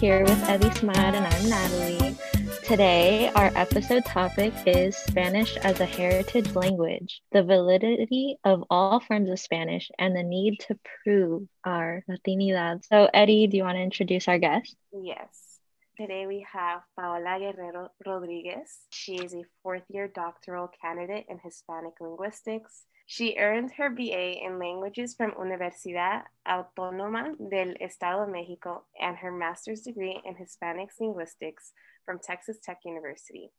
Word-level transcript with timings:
here 0.00 0.22
with 0.22 0.42
Edysmar 0.44 0.96
and 0.96 1.26
I'm 1.26 1.48
Natalie. 1.50 2.16
Today, 2.64 3.30
our 3.36 3.52
episode 3.54 4.02
topic 4.06 4.54
is 4.64 4.96
Spanish 4.96 5.58
as 5.58 5.78
a 5.78 5.84
heritage 5.84 6.54
language, 6.54 7.20
the 7.32 7.42
validity 7.42 8.38
of 8.42 8.64
all 8.70 9.00
forms 9.00 9.28
of 9.28 9.38
Spanish, 9.38 9.90
and 9.98 10.16
the 10.16 10.22
need 10.22 10.58
to 10.60 10.78
prove 11.04 11.46
our 11.66 12.02
Latinidad. 12.08 12.82
So, 12.86 13.10
Eddie, 13.12 13.46
do 13.46 13.58
you 13.58 13.64
want 13.64 13.76
to 13.76 13.82
introduce 13.82 14.26
our 14.26 14.38
guest? 14.38 14.74
Yes. 14.90 15.58
Today 15.98 16.26
we 16.26 16.46
have 16.50 16.80
Paola 16.98 17.38
Guerrero 17.38 17.90
Rodriguez. 18.06 18.78
She 18.88 19.16
is 19.16 19.34
a 19.34 19.44
fourth 19.62 19.82
year 19.90 20.08
doctoral 20.08 20.70
candidate 20.80 21.26
in 21.28 21.38
Hispanic 21.44 21.92
linguistics. 22.00 22.84
She 23.12 23.34
earned 23.40 23.72
her 23.72 23.90
BA 23.90 24.44
in 24.44 24.60
languages 24.60 25.16
from 25.16 25.32
Universidad 25.32 26.22
Autónoma 26.46 27.34
del 27.50 27.74
Estado 27.80 28.24
de 28.24 28.30
Mexico 28.30 28.84
and 29.00 29.16
her 29.16 29.32
master's 29.32 29.80
degree 29.80 30.22
in 30.24 30.36
Hispanic 30.36 30.90
linguistics 31.00 31.72
from 32.06 32.20
Texas 32.20 32.58
Tech 32.62 32.78
University. 32.84 33.50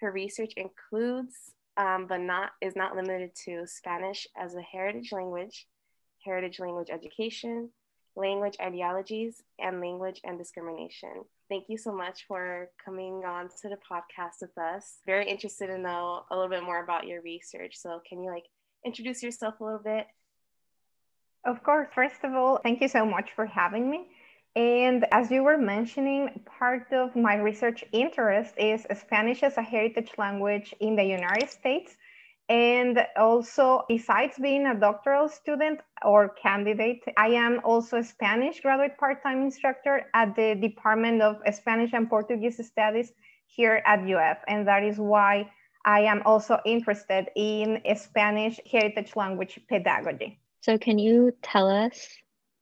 Her 0.00 0.12
research 0.12 0.52
includes, 0.54 1.54
um, 1.78 2.08
but 2.08 2.20
not 2.20 2.50
is 2.60 2.76
not 2.76 2.94
limited 2.94 3.34
to 3.46 3.66
Spanish 3.66 4.26
as 4.36 4.54
a 4.54 4.60
heritage 4.60 5.12
language, 5.12 5.66
heritage 6.22 6.60
language 6.60 6.90
education, 6.90 7.70
language 8.16 8.58
ideologies, 8.60 9.42
and 9.58 9.80
language 9.80 10.20
and 10.24 10.36
discrimination. 10.36 11.24
Thank 11.48 11.70
you 11.70 11.78
so 11.78 11.90
much 11.90 12.26
for 12.28 12.68
coming 12.84 13.24
on 13.24 13.48
to 13.62 13.70
the 13.70 13.78
podcast 13.90 14.42
with 14.42 14.58
us. 14.58 14.98
Very 15.06 15.26
interested 15.26 15.68
to 15.68 15.78
know 15.78 16.24
a 16.30 16.36
little 16.36 16.50
bit 16.50 16.64
more 16.64 16.84
about 16.84 17.06
your 17.06 17.22
research. 17.22 17.78
So 17.78 18.02
can 18.06 18.22
you 18.22 18.30
like 18.30 18.44
introduce 18.84 19.22
yourself 19.22 19.60
a 19.60 19.64
little 19.64 19.82
bit? 19.82 20.06
Of 21.44 21.62
course. 21.62 21.88
First 21.94 22.22
of 22.22 22.34
all, 22.34 22.58
thank 22.62 22.80
you 22.80 22.88
so 22.88 23.06
much 23.06 23.30
for 23.32 23.46
having 23.46 23.90
me. 23.90 24.06
And 24.56 25.06
as 25.12 25.30
you 25.30 25.44
were 25.44 25.56
mentioning, 25.56 26.44
part 26.58 26.92
of 26.92 27.14
my 27.14 27.36
research 27.36 27.84
interest 27.92 28.54
is 28.58 28.86
Spanish 28.98 29.42
as 29.42 29.56
a 29.56 29.62
heritage 29.62 30.10
language 30.18 30.74
in 30.80 30.96
the 30.96 31.04
United 31.04 31.48
States. 31.48 31.96
And 32.48 33.06
also, 33.16 33.82
besides 33.88 34.36
being 34.36 34.66
a 34.66 34.74
doctoral 34.74 35.28
student 35.28 35.80
or 36.04 36.30
candidate, 36.30 37.00
I 37.16 37.28
am 37.28 37.60
also 37.62 37.98
a 37.98 38.04
Spanish 38.04 38.60
graduate 38.60 38.98
part 38.98 39.22
time 39.22 39.42
instructor 39.42 40.06
at 40.14 40.34
the 40.34 40.56
Department 40.60 41.22
of 41.22 41.36
Spanish 41.54 41.92
and 41.92 42.10
Portuguese 42.10 42.60
Studies 42.66 43.12
here 43.46 43.82
at 43.86 44.00
UF. 44.00 44.38
And 44.48 44.66
that 44.66 44.82
is 44.82 44.98
why 44.98 45.48
I 45.84 46.00
am 46.00 46.22
also 46.24 46.58
interested 46.64 47.28
in 47.36 47.80
Spanish 47.96 48.60
heritage 48.70 49.16
language 49.16 49.58
pedagogy. 49.68 50.38
So, 50.60 50.76
can 50.76 50.98
you 50.98 51.32
tell 51.42 51.68
us 51.68 52.08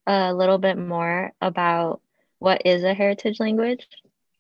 a 0.07 0.33
little 0.33 0.59
bit 0.59 0.79
more 0.79 1.33
about 1.41 2.01
what 2.39 2.63
is 2.65 2.85
a 2.85 2.95
heritage 2.95 3.41
language? 3.41 3.87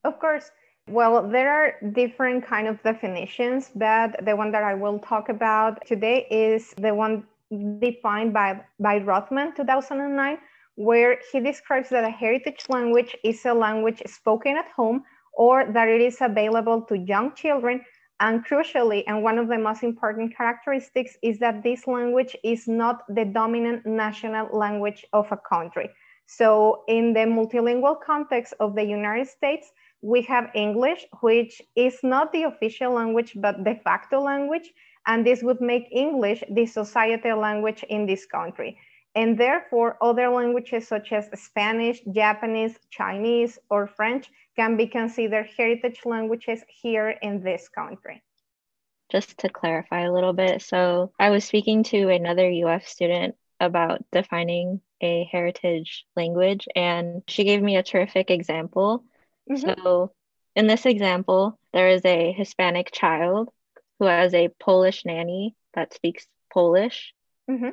Of 0.04 0.18
course. 0.20 0.50
Well, 0.88 1.28
there 1.28 1.52
are 1.52 1.74
different 1.92 2.46
kind 2.46 2.66
of 2.66 2.82
definitions, 2.82 3.70
but 3.74 4.24
the 4.24 4.34
one 4.34 4.50
that 4.52 4.62
I 4.62 4.74
will 4.74 4.98
talk 5.00 5.28
about 5.28 5.86
today 5.86 6.26
is 6.30 6.72
the 6.78 6.94
one 6.94 7.24
defined 7.78 8.32
by, 8.32 8.60
by 8.80 8.98
Rothman 8.98 9.54
2009, 9.54 10.38
where 10.76 11.18
he 11.30 11.40
describes 11.40 11.90
that 11.90 12.04
a 12.04 12.10
heritage 12.10 12.64
language 12.70 13.14
is 13.22 13.44
a 13.44 13.52
language 13.52 14.02
spoken 14.06 14.56
at 14.56 14.70
home 14.70 15.02
or 15.34 15.66
that 15.72 15.88
it 15.88 16.00
is 16.00 16.18
available 16.20 16.82
to 16.82 16.96
young 16.96 17.34
children. 17.34 17.84
And 18.20 18.44
crucially, 18.44 19.04
and 19.06 19.22
one 19.22 19.38
of 19.38 19.48
the 19.48 19.58
most 19.58 19.84
important 19.84 20.36
characteristics 20.36 21.16
is 21.22 21.38
that 21.38 21.62
this 21.62 21.86
language 21.86 22.36
is 22.42 22.66
not 22.66 23.02
the 23.08 23.24
dominant 23.24 23.86
national 23.86 24.48
language 24.52 25.06
of 25.12 25.30
a 25.30 25.36
country. 25.36 25.90
So, 26.26 26.82
in 26.88 27.12
the 27.12 27.20
multilingual 27.20 28.00
context 28.00 28.54
of 28.58 28.74
the 28.74 28.84
United 28.84 29.28
States, 29.28 29.70
we 30.02 30.22
have 30.22 30.50
English, 30.54 31.06
which 31.20 31.62
is 31.76 32.00
not 32.02 32.32
the 32.32 32.42
official 32.42 32.92
language, 32.92 33.32
but 33.36 33.62
de 33.64 33.76
facto 33.76 34.20
language. 34.20 34.72
And 35.06 35.24
this 35.24 35.42
would 35.42 35.60
make 35.60 35.88
English 35.90 36.42
the 36.50 36.66
societal 36.66 37.38
language 37.38 37.84
in 37.88 38.04
this 38.04 38.26
country. 38.26 38.78
And 39.14 39.38
therefore, 39.38 39.96
other 40.02 40.28
languages 40.28 40.86
such 40.86 41.12
as 41.12 41.30
Spanish, 41.40 42.00
Japanese, 42.12 42.78
Chinese, 42.90 43.58
or 43.70 43.86
French 43.86 44.30
can 44.58 44.76
be 44.76 44.86
considered 44.86 45.48
heritage 45.56 46.00
languages 46.04 46.62
here 46.82 47.10
in 47.10 47.42
this 47.42 47.68
country. 47.68 48.22
Just 49.10 49.38
to 49.38 49.48
clarify 49.48 50.02
a 50.02 50.12
little 50.12 50.34
bit, 50.34 50.62
so 50.62 51.12
I 51.18 51.30
was 51.30 51.44
speaking 51.44 51.84
to 51.84 52.08
another 52.10 52.50
UF 52.50 52.86
student 52.86 53.36
about 53.60 54.04
defining 54.12 54.80
a 55.00 55.28
heritage 55.30 56.04
language, 56.16 56.66
and 56.76 57.22
she 57.28 57.44
gave 57.44 57.62
me 57.62 57.76
a 57.76 57.82
terrific 57.82 58.30
example 58.30 59.04
Mm-hmm. 59.50 59.82
So, 59.82 60.12
in 60.54 60.66
this 60.66 60.86
example, 60.86 61.58
there 61.72 61.88
is 61.88 62.04
a 62.04 62.32
Hispanic 62.32 62.90
child 62.92 63.50
who 63.98 64.06
has 64.06 64.34
a 64.34 64.50
Polish 64.60 65.04
nanny 65.04 65.54
that 65.74 65.94
speaks 65.94 66.26
Polish. 66.52 67.14
Mm-hmm. 67.50 67.70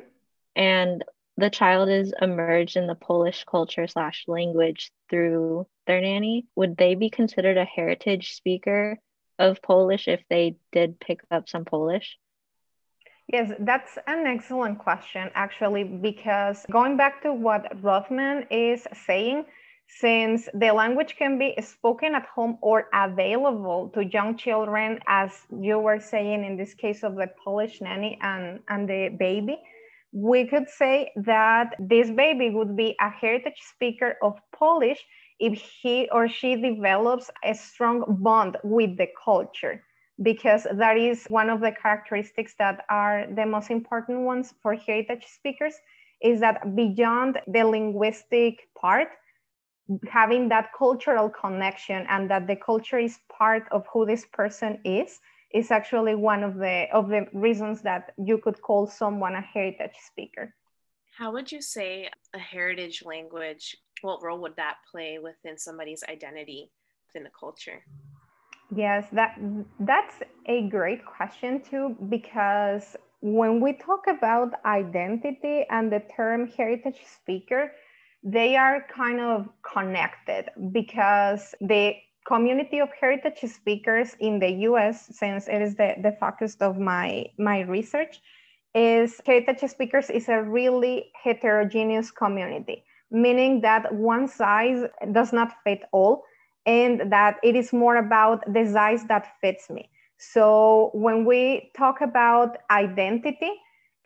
And 0.54 1.04
the 1.36 1.50
child 1.50 1.88
is 1.88 2.14
immersed 2.20 2.76
in 2.76 2.86
the 2.86 2.94
Polish 2.94 3.44
culture 3.44 3.86
slash 3.86 4.24
language 4.26 4.90
through 5.10 5.66
their 5.86 6.00
nanny. 6.00 6.46
Would 6.56 6.76
they 6.76 6.94
be 6.94 7.10
considered 7.10 7.56
a 7.56 7.64
heritage 7.64 8.34
speaker 8.34 8.98
of 9.38 9.62
Polish 9.62 10.08
if 10.08 10.22
they 10.28 10.56
did 10.72 11.00
pick 11.00 11.20
up 11.30 11.48
some 11.48 11.64
Polish? 11.64 12.18
Yes, 13.32 13.50
that's 13.58 13.98
an 14.06 14.26
excellent 14.26 14.78
question, 14.78 15.30
actually, 15.34 15.82
because 15.82 16.64
going 16.70 16.96
back 16.96 17.22
to 17.22 17.32
what 17.32 17.82
Rothman 17.82 18.46
is 18.50 18.86
saying, 19.06 19.46
since 19.88 20.48
the 20.54 20.72
language 20.72 21.16
can 21.16 21.38
be 21.38 21.54
spoken 21.60 22.14
at 22.14 22.26
home 22.26 22.58
or 22.60 22.88
available 22.92 23.88
to 23.94 24.04
young 24.04 24.36
children, 24.36 25.00
as 25.06 25.30
you 25.60 25.78
were 25.78 26.00
saying 26.00 26.44
in 26.44 26.56
this 26.56 26.74
case 26.74 27.02
of 27.02 27.16
the 27.16 27.28
Polish 27.42 27.80
nanny 27.80 28.18
and, 28.20 28.60
and 28.68 28.88
the 28.88 29.08
baby, 29.18 29.58
we 30.12 30.46
could 30.46 30.68
say 30.68 31.10
that 31.16 31.74
this 31.78 32.10
baby 32.10 32.50
would 32.50 32.76
be 32.76 32.96
a 33.00 33.10
heritage 33.10 33.60
speaker 33.68 34.16
of 34.22 34.38
Polish 34.52 35.04
if 35.38 35.60
he 35.82 36.08
or 36.12 36.28
she 36.28 36.56
develops 36.56 37.30
a 37.44 37.54
strong 37.54 38.04
bond 38.20 38.56
with 38.64 38.96
the 38.96 39.08
culture 39.22 39.82
because 40.22 40.66
that 40.72 40.96
is 40.96 41.26
one 41.26 41.50
of 41.50 41.60
the 41.60 41.72
characteristics 41.72 42.54
that 42.58 42.84
are 42.88 43.26
the 43.34 43.44
most 43.44 43.70
important 43.70 44.20
ones 44.20 44.54
for 44.62 44.74
heritage 44.74 45.26
speakers 45.26 45.74
is 46.22 46.40
that 46.40 46.74
beyond 46.74 47.38
the 47.46 47.62
linguistic 47.64 48.68
part 48.78 49.08
having 50.08 50.48
that 50.48 50.70
cultural 50.76 51.28
connection 51.28 52.06
and 52.08 52.30
that 52.30 52.46
the 52.46 52.56
culture 52.56 52.98
is 52.98 53.18
part 53.28 53.64
of 53.70 53.86
who 53.92 54.04
this 54.04 54.26
person 54.32 54.78
is 54.84 55.20
is 55.54 55.70
actually 55.70 56.14
one 56.14 56.42
of 56.42 56.56
the 56.56 56.86
of 56.92 57.08
the 57.08 57.26
reasons 57.32 57.82
that 57.82 58.12
you 58.18 58.38
could 58.38 58.60
call 58.62 58.86
someone 58.86 59.34
a 59.34 59.40
heritage 59.40 59.94
speaker. 60.04 60.54
How 61.16 61.32
would 61.32 61.52
you 61.52 61.62
say 61.62 62.10
a 62.34 62.38
heritage 62.38 63.04
language 63.04 63.76
what 64.02 64.22
role 64.22 64.40
would 64.40 64.56
that 64.56 64.76
play 64.90 65.18
within 65.18 65.58
somebody's 65.58 66.04
identity 66.08 66.70
within 67.08 67.24
the 67.24 67.30
culture? 67.38 67.82
Yes 68.74 69.06
that 69.12 69.38
that's 69.80 70.16
a 70.46 70.68
great 70.68 71.04
question 71.04 71.62
too 71.62 71.96
because 72.08 72.96
when 73.20 73.60
we 73.60 73.72
talk 73.74 74.06
about 74.08 74.52
identity 74.64 75.64
and 75.70 75.90
the 75.90 76.02
term 76.14 76.48
heritage 76.48 77.00
speaker 77.20 77.72
they 78.22 78.56
are 78.56 78.84
kind 78.94 79.20
of 79.20 79.48
connected 79.62 80.50
because 80.72 81.54
the 81.60 81.94
community 82.26 82.80
of 82.80 82.88
heritage 83.00 83.48
speakers 83.50 84.16
in 84.18 84.40
the 84.40 84.50
US, 84.68 85.06
since 85.16 85.46
it 85.48 85.62
is 85.62 85.76
the, 85.76 85.94
the 86.02 86.16
focus 86.18 86.56
of 86.60 86.76
my, 86.78 87.26
my 87.38 87.60
research, 87.60 88.20
is 88.74 89.20
heritage 89.24 89.70
speakers 89.70 90.10
is 90.10 90.28
a 90.28 90.42
really 90.42 91.12
heterogeneous 91.22 92.10
community, 92.10 92.84
meaning 93.10 93.60
that 93.62 93.94
one 93.94 94.28
size 94.28 94.84
does 95.12 95.32
not 95.32 95.52
fit 95.64 95.82
all, 95.92 96.24
and 96.66 97.12
that 97.12 97.36
it 97.42 97.54
is 97.54 97.72
more 97.72 97.96
about 97.96 98.44
the 98.52 98.66
size 98.66 99.04
that 99.08 99.26
fits 99.40 99.70
me. 99.70 99.88
So 100.18 100.90
when 100.94 101.24
we 101.24 101.70
talk 101.76 102.00
about 102.00 102.56
identity, 102.70 103.50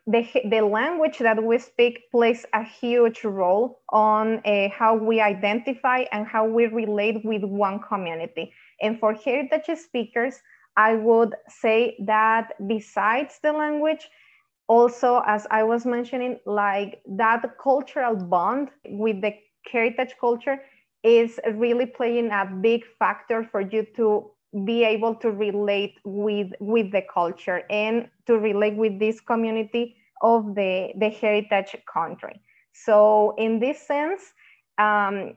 the, 0.07 0.27
the 0.51 0.63
language 0.63 1.19
that 1.19 1.43
we 1.43 1.59
speak 1.59 2.11
plays 2.11 2.45
a 2.53 2.65
huge 2.65 3.23
role 3.23 3.81
on 3.91 4.41
uh, 4.45 4.69
how 4.71 4.95
we 4.97 5.21
identify 5.21 6.05
and 6.11 6.27
how 6.27 6.45
we 6.45 6.67
relate 6.67 7.25
with 7.25 7.45
one 7.45 7.81
community. 7.81 8.53
And 8.83 8.99
for 8.99 9.15
heritage 9.15 9.79
speakers, 9.79 10.41
I 10.77 10.95
would 10.95 11.35
say 11.49 11.97
that 12.07 12.55
besides 12.67 13.39
the 13.43 13.53
language, 13.53 14.09
also, 14.71 15.21
as 15.27 15.49
I 15.51 15.65
was 15.65 15.85
mentioning, 15.85 16.39
like 16.47 17.03
that 17.17 17.43
cultural 17.61 18.15
bond 18.15 18.69
with 18.87 19.21
the 19.21 19.33
heritage 19.73 20.15
culture 20.21 20.59
is 21.03 21.41
really 21.55 21.87
playing 21.87 22.31
a 22.31 22.45
big 22.47 22.83
factor 22.97 23.43
for 23.51 23.63
you 23.63 23.85
to 23.97 24.31
be 24.65 24.85
able 24.85 25.17
to 25.17 25.31
relate 25.33 25.97
with 26.05 26.53
with 26.61 26.93
the 26.93 27.03
culture 27.13 27.63
and 27.69 28.09
to 28.27 28.39
relate 28.39 28.77
with 28.77 29.01
this 29.01 29.21
community 29.21 29.97
of 30.23 30.55
the, 30.55 30.93
the 30.99 31.09
heritage 31.09 31.75
country. 31.93 32.41
So 32.73 33.35
in 33.39 33.59
this 33.59 33.79
sense, 33.85 34.23
um, 34.79 35.35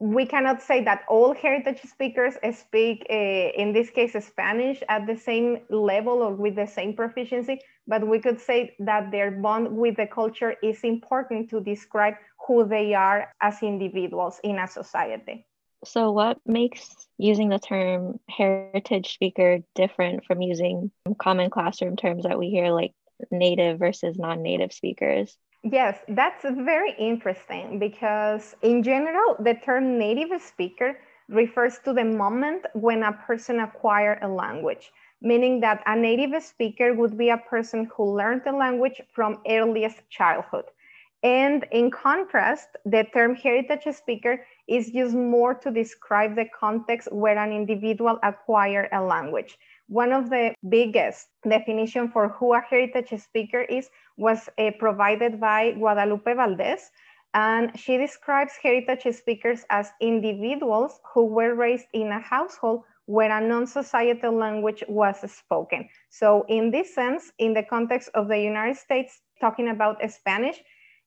we 0.00 0.26
cannot 0.26 0.62
say 0.62 0.82
that 0.84 1.02
all 1.08 1.34
heritage 1.34 1.82
speakers 1.82 2.34
speak, 2.56 3.06
uh, 3.10 3.62
in 3.62 3.72
this 3.72 3.90
case, 3.90 4.14
Spanish 4.24 4.82
at 4.88 5.06
the 5.06 5.16
same 5.16 5.58
level 5.70 6.22
or 6.22 6.32
with 6.34 6.54
the 6.54 6.66
same 6.66 6.94
proficiency, 6.94 7.60
but 7.88 8.06
we 8.06 8.20
could 8.20 8.40
say 8.40 8.76
that 8.78 9.10
their 9.10 9.30
bond 9.30 9.76
with 9.76 9.96
the 9.96 10.06
culture 10.06 10.54
is 10.62 10.84
important 10.84 11.50
to 11.50 11.60
describe 11.60 12.14
who 12.46 12.68
they 12.68 12.94
are 12.94 13.34
as 13.40 13.62
individuals 13.62 14.40
in 14.44 14.58
a 14.58 14.68
society. 14.68 15.46
So, 15.84 16.12
what 16.12 16.38
makes 16.44 17.08
using 17.18 17.48
the 17.48 17.58
term 17.58 18.18
heritage 18.28 19.14
speaker 19.14 19.60
different 19.74 20.24
from 20.24 20.42
using 20.42 20.90
common 21.18 21.50
classroom 21.50 21.96
terms 21.96 22.24
that 22.24 22.38
we 22.38 22.50
hear, 22.50 22.70
like 22.70 22.92
native 23.30 23.78
versus 23.78 24.18
non 24.18 24.42
native 24.42 24.72
speakers? 24.72 25.36
Yes, 25.62 25.98
that's 26.08 26.44
very 26.44 26.94
interesting 26.98 27.78
because, 27.78 28.54
in 28.62 28.82
general, 28.82 29.36
the 29.40 29.54
term 29.54 29.98
native 29.98 30.40
speaker 30.42 30.98
refers 31.28 31.78
to 31.84 31.92
the 31.92 32.04
moment 32.04 32.66
when 32.74 33.02
a 33.02 33.12
person 33.12 33.60
acquires 33.60 34.18
a 34.22 34.28
language, 34.28 34.90
meaning 35.20 35.60
that 35.60 35.82
a 35.86 35.96
native 35.96 36.42
speaker 36.42 36.94
would 36.94 37.16
be 37.18 37.30
a 37.30 37.38
person 37.38 37.90
who 37.94 38.16
learned 38.16 38.42
the 38.44 38.52
language 38.52 39.00
from 39.12 39.40
earliest 39.48 40.08
childhood. 40.10 40.64
And 41.22 41.66
in 41.72 41.90
contrast, 41.90 42.68
the 42.84 43.04
term 43.12 43.34
heritage 43.34 43.92
speaker 43.94 44.46
is 44.68 44.90
used 44.94 45.16
more 45.16 45.54
to 45.54 45.70
describe 45.70 46.36
the 46.36 46.46
context 46.58 47.10
where 47.10 47.36
an 47.36 47.52
individual 47.52 48.20
acquired 48.22 48.88
a 48.92 49.02
language. 49.02 49.58
One 49.88 50.12
of 50.12 50.30
the 50.30 50.54
biggest 50.68 51.28
definition 51.48 52.08
for 52.08 52.28
who 52.28 52.54
a 52.54 52.60
heritage 52.60 53.20
speaker 53.20 53.62
is 53.62 53.90
was 54.16 54.48
uh, 54.58 54.70
provided 54.78 55.40
by 55.40 55.72
Guadalupe 55.72 56.30
Valdés. 56.34 56.82
And 57.34 57.76
she 57.78 57.96
describes 57.96 58.52
heritage 58.62 59.14
speakers 59.16 59.64
as 59.70 59.90
individuals 60.00 61.00
who 61.12 61.24
were 61.26 61.54
raised 61.54 61.86
in 61.92 62.12
a 62.12 62.20
household 62.20 62.84
where 63.08 63.32
a 63.32 63.40
non-societal 63.40 64.30
language 64.30 64.84
was 64.86 65.16
spoken. 65.32 65.88
So 66.10 66.44
in 66.46 66.70
this 66.70 66.94
sense, 66.94 67.32
in 67.38 67.54
the 67.54 67.62
context 67.62 68.10
of 68.12 68.28
the 68.28 68.38
United 68.38 68.76
States, 68.76 69.22
talking 69.40 69.70
about 69.70 69.96
Spanish, 70.10 70.60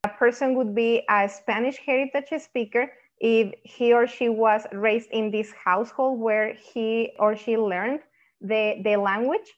a 0.03 0.09
person 0.09 0.55
would 0.55 0.73
be 0.73 1.03
a 1.07 1.29
Spanish 1.29 1.77
heritage 1.77 2.41
speaker 2.41 2.91
if 3.19 3.53
he 3.63 3.93
or 3.93 4.07
she 4.07 4.29
was 4.29 4.65
raised 4.71 5.11
in 5.11 5.29
this 5.29 5.51
household 5.51 6.19
where 6.19 6.55
he 6.73 7.11
or 7.19 7.37
she 7.37 7.55
learned 7.55 7.99
the, 8.41 8.81
the 8.83 8.95
language. 8.97 9.53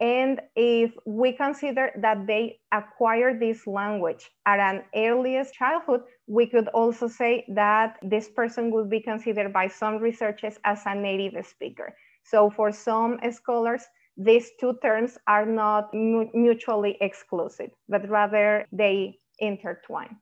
And 0.00 0.40
if 0.54 0.92
we 1.06 1.32
consider 1.32 1.90
that 2.00 2.26
they 2.26 2.60
acquired 2.72 3.40
this 3.40 3.66
language 3.66 4.30
at 4.46 4.60
an 4.60 4.84
earliest 4.94 5.54
childhood, 5.54 6.02
we 6.28 6.46
could 6.46 6.68
also 6.68 7.08
say 7.08 7.44
that 7.48 7.98
this 8.02 8.28
person 8.28 8.70
would 8.70 8.88
be 8.88 9.00
considered 9.00 9.52
by 9.52 9.66
some 9.66 9.98
researchers 9.98 10.56
as 10.64 10.82
a 10.86 10.94
native 10.94 11.44
speaker. 11.46 11.96
So 12.22 12.48
for 12.48 12.70
some 12.70 13.18
scholars, 13.32 13.82
these 14.16 14.50
two 14.60 14.74
terms 14.82 15.18
are 15.26 15.46
not 15.46 15.92
mutually 15.92 16.96
exclusive, 17.00 17.70
but 17.88 18.08
rather 18.08 18.66
they 18.70 19.18
intertwine. 19.38 20.16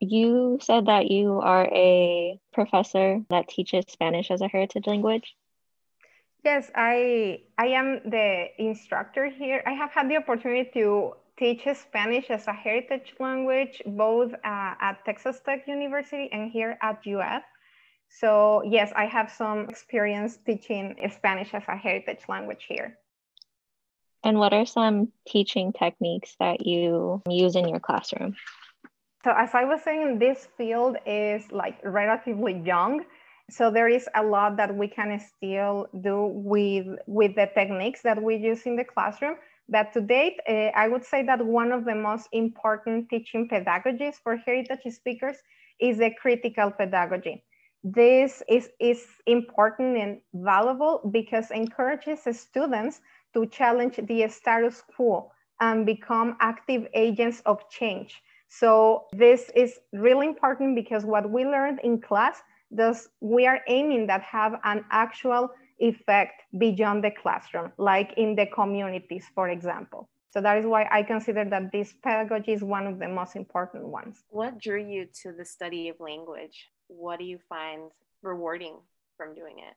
You 0.00 0.58
said 0.60 0.86
that 0.86 1.10
you 1.10 1.38
are 1.38 1.66
a 1.72 2.40
professor 2.52 3.20
that 3.30 3.48
teaches 3.48 3.84
Spanish 3.88 4.30
as 4.30 4.40
a 4.40 4.48
heritage 4.48 4.86
language. 4.86 5.36
Yes, 6.44 6.70
I 6.74 7.42
I 7.56 7.66
am 7.66 8.00
the 8.04 8.48
instructor 8.58 9.26
here. 9.28 9.62
I 9.66 9.72
have 9.72 9.92
had 9.92 10.10
the 10.10 10.16
opportunity 10.16 10.68
to 10.74 11.14
teach 11.38 11.66
Spanish 11.74 12.30
as 12.30 12.46
a 12.48 12.52
heritage 12.52 13.14
language 13.20 13.80
both 13.86 14.32
uh, 14.32 14.74
at 14.80 15.04
Texas 15.04 15.40
Tech 15.44 15.66
University 15.68 16.28
and 16.32 16.50
here 16.50 16.76
at 16.82 17.00
UF. 17.06 17.42
So 18.08 18.62
yes, 18.64 18.92
I 18.94 19.06
have 19.06 19.30
some 19.30 19.68
experience 19.68 20.36
teaching 20.36 20.96
Spanish 21.10 21.54
as 21.54 21.62
a 21.68 21.76
heritage 21.76 22.24
language 22.28 22.66
here. 22.68 22.98
And 24.24 24.38
what 24.38 24.52
are 24.52 24.66
some 24.66 25.12
teaching 25.26 25.72
techniques 25.72 26.36
that 26.38 26.66
you 26.66 27.22
use 27.28 27.56
in 27.56 27.68
your 27.68 27.80
classroom? 27.80 28.36
So 29.24 29.32
as 29.36 29.54
I 29.54 29.64
was 29.64 29.82
saying, 29.82 30.18
this 30.18 30.48
field 30.56 30.96
is 31.06 31.50
like 31.52 31.78
relatively 31.84 32.54
young. 32.54 33.04
So 33.52 33.70
there 33.70 33.88
is 33.88 34.08
a 34.14 34.22
lot 34.22 34.56
that 34.56 34.74
we 34.74 34.88
can 34.88 35.20
still 35.20 35.86
do 36.00 36.24
with, 36.32 36.86
with 37.06 37.34
the 37.34 37.50
techniques 37.54 38.00
that 38.00 38.22
we 38.22 38.36
use 38.36 38.62
in 38.62 38.76
the 38.76 38.84
classroom. 38.84 39.36
But 39.68 39.92
to 39.92 40.00
date, 40.00 40.40
uh, 40.48 40.70
I 40.74 40.88
would 40.88 41.04
say 41.04 41.22
that 41.24 41.44
one 41.44 41.70
of 41.70 41.84
the 41.84 41.94
most 41.94 42.28
important 42.32 43.10
teaching 43.10 43.48
pedagogies 43.50 44.14
for 44.22 44.36
heritage 44.38 44.90
speakers 44.90 45.36
is 45.78 45.98
the 45.98 46.12
critical 46.18 46.70
pedagogy. 46.70 47.44
This 47.84 48.42
is, 48.48 48.70
is 48.80 49.04
important 49.26 49.98
and 49.98 50.20
valuable 50.32 51.02
because 51.12 51.50
encourages 51.50 52.20
students 52.40 53.02
to 53.34 53.44
challenge 53.46 54.00
the 54.02 54.26
status 54.28 54.82
quo 54.96 55.30
and 55.60 55.84
become 55.84 56.36
active 56.40 56.86
agents 56.94 57.42
of 57.44 57.68
change. 57.68 58.22
So 58.48 59.06
this 59.12 59.50
is 59.54 59.78
really 59.92 60.26
important 60.26 60.74
because 60.74 61.04
what 61.04 61.28
we 61.28 61.44
learned 61.44 61.80
in 61.84 62.00
class 62.00 62.42
does 62.74 63.08
we 63.20 63.46
are 63.46 63.60
aiming 63.68 64.06
that 64.06 64.22
have 64.22 64.54
an 64.64 64.84
actual 64.90 65.50
effect 65.78 66.42
beyond 66.58 67.02
the 67.04 67.10
classroom, 67.10 67.72
like 67.78 68.14
in 68.16 68.36
the 68.36 68.46
communities, 68.46 69.26
for 69.34 69.48
example. 69.48 70.08
So 70.30 70.40
that 70.40 70.56
is 70.56 70.64
why 70.64 70.88
I 70.90 71.02
consider 71.02 71.44
that 71.44 71.72
this 71.72 71.94
pedagogy 72.02 72.52
is 72.52 72.62
one 72.62 72.86
of 72.86 72.98
the 72.98 73.08
most 73.08 73.36
important 73.36 73.84
ones. 73.84 74.24
What 74.30 74.58
drew 74.58 74.82
you 74.82 75.06
to 75.22 75.32
the 75.32 75.44
study 75.44 75.88
of 75.88 75.96
language? 76.00 76.70
What 76.88 77.18
do 77.18 77.24
you 77.26 77.38
find 77.48 77.90
rewarding 78.22 78.76
from 79.16 79.34
doing 79.34 79.58
it? 79.58 79.74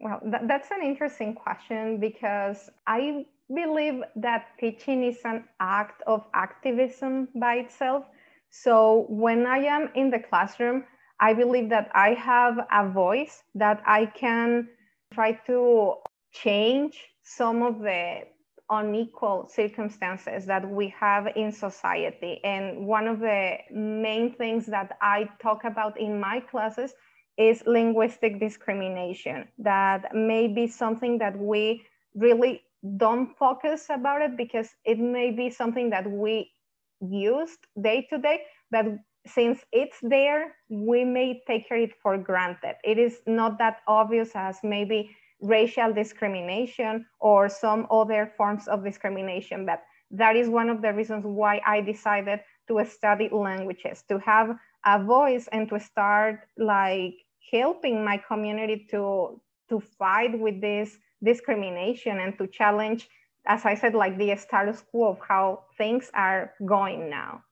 Well, 0.00 0.20
th- 0.20 0.44
that's 0.46 0.70
an 0.70 0.82
interesting 0.82 1.34
question 1.34 2.00
because 2.00 2.70
I 2.86 3.26
believe 3.52 4.02
that 4.16 4.46
teaching 4.58 5.04
is 5.04 5.18
an 5.24 5.44
act 5.60 6.02
of 6.06 6.24
activism 6.34 7.28
by 7.34 7.56
itself. 7.56 8.04
So 8.50 9.06
when 9.08 9.46
I 9.46 9.58
am 9.58 9.90
in 9.94 10.10
the 10.10 10.18
classroom, 10.18 10.84
I 11.22 11.34
believe 11.34 11.68
that 11.70 11.88
I 11.94 12.14
have 12.14 12.58
a 12.72 12.88
voice 12.88 13.44
that 13.54 13.80
I 13.86 14.06
can 14.06 14.68
try 15.14 15.32
to 15.46 15.94
change 16.32 16.98
some 17.22 17.62
of 17.62 17.78
the 17.78 18.22
unequal 18.70 19.48
circumstances 19.48 20.46
that 20.46 20.68
we 20.68 20.88
have 20.98 21.28
in 21.36 21.52
society. 21.52 22.40
And 22.42 22.88
one 22.88 23.06
of 23.06 23.20
the 23.20 23.58
main 23.70 24.34
things 24.34 24.66
that 24.66 24.98
I 25.00 25.28
talk 25.40 25.62
about 25.64 26.00
in 26.00 26.18
my 26.18 26.40
classes 26.40 26.92
is 27.38 27.62
linguistic 27.66 28.40
discrimination 28.40 29.46
that 29.58 30.12
may 30.14 30.48
be 30.48 30.66
something 30.66 31.18
that 31.18 31.38
we 31.38 31.84
really 32.16 32.62
don't 32.96 33.36
focus 33.38 33.86
about 33.90 34.22
it 34.22 34.36
because 34.36 34.70
it 34.84 34.98
may 34.98 35.30
be 35.30 35.50
something 35.50 35.90
that 35.90 36.10
we 36.10 36.50
used 37.00 37.60
day 37.80 38.06
to 38.10 38.18
day 38.18 38.42
but 38.72 38.86
since 39.26 39.60
it's 39.72 39.98
there 40.02 40.56
we 40.68 41.04
may 41.04 41.42
take 41.46 41.66
it 41.70 41.92
for 42.02 42.18
granted. 42.18 42.76
It 42.84 42.98
is 42.98 43.20
not 43.26 43.58
that 43.58 43.80
obvious 43.86 44.32
as 44.34 44.58
maybe 44.62 45.14
racial 45.42 45.92
discrimination 45.92 47.04
or 47.20 47.48
some 47.48 47.86
other 47.90 48.32
forms 48.36 48.68
of 48.68 48.84
discrimination 48.84 49.66
but 49.66 49.82
that 50.12 50.36
is 50.36 50.48
one 50.48 50.68
of 50.68 50.80
the 50.82 50.92
reasons 50.92 51.24
why 51.26 51.60
i 51.66 51.80
decided 51.80 52.38
to 52.68 52.82
study 52.84 53.28
languages 53.32 54.04
to 54.08 54.18
have 54.20 54.56
a 54.86 55.02
voice 55.02 55.48
and 55.50 55.68
to 55.68 55.80
start 55.80 56.40
like 56.56 57.14
helping 57.50 58.04
my 58.04 58.16
community 58.16 58.86
to 58.88 59.40
to 59.68 59.80
fight 59.80 60.38
with 60.38 60.60
this 60.60 60.96
discrimination 61.24 62.20
and 62.20 62.38
to 62.38 62.46
challenge 62.46 63.08
as 63.46 63.64
i 63.64 63.74
said 63.74 63.94
like 63.94 64.16
the 64.18 64.34
status 64.36 64.80
quo 64.92 65.10
of 65.10 65.18
how 65.26 65.64
things 65.76 66.08
are 66.14 66.52
going 66.64 67.10
now 67.10 67.42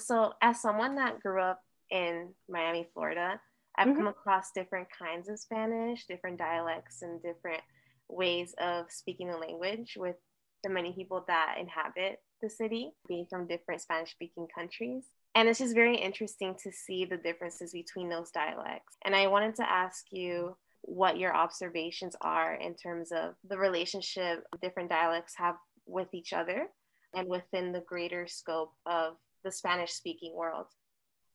so 0.00 0.32
as 0.42 0.60
someone 0.60 0.96
that 0.96 1.20
grew 1.20 1.40
up 1.40 1.60
in 1.90 2.28
miami 2.48 2.86
florida 2.92 3.40
i've 3.76 3.88
mm-hmm. 3.88 3.98
come 3.98 4.06
across 4.08 4.52
different 4.52 4.88
kinds 4.96 5.28
of 5.28 5.38
spanish 5.38 6.06
different 6.06 6.38
dialects 6.38 7.02
and 7.02 7.22
different 7.22 7.62
ways 8.08 8.54
of 8.58 8.86
speaking 8.90 9.28
the 9.28 9.36
language 9.36 9.94
with 9.96 10.16
the 10.62 10.68
many 10.68 10.92
people 10.92 11.24
that 11.26 11.56
inhabit 11.60 12.20
the 12.42 12.50
city 12.50 12.92
being 13.08 13.26
from 13.28 13.46
different 13.46 13.80
spanish 13.80 14.10
speaking 14.10 14.46
countries 14.54 15.04
and 15.34 15.48
it's 15.48 15.58
just 15.58 15.74
very 15.74 15.96
interesting 15.96 16.54
to 16.62 16.70
see 16.70 17.04
the 17.04 17.16
differences 17.16 17.72
between 17.72 18.08
those 18.08 18.30
dialects. 18.30 18.96
And 19.04 19.16
I 19.16 19.26
wanted 19.26 19.56
to 19.56 19.70
ask 19.70 20.04
you 20.10 20.56
what 20.82 21.18
your 21.18 21.34
observations 21.34 22.14
are 22.20 22.54
in 22.54 22.74
terms 22.74 23.10
of 23.10 23.34
the 23.48 23.58
relationship 23.58 24.44
different 24.62 24.90
dialects 24.90 25.34
have 25.36 25.56
with 25.86 26.08
each 26.12 26.32
other 26.32 26.66
and 27.14 27.28
within 27.28 27.72
the 27.72 27.80
greater 27.80 28.26
scope 28.26 28.72
of 28.86 29.16
the 29.44 29.52
Spanish 29.52 29.92
speaking 29.92 30.34
world. 30.34 30.66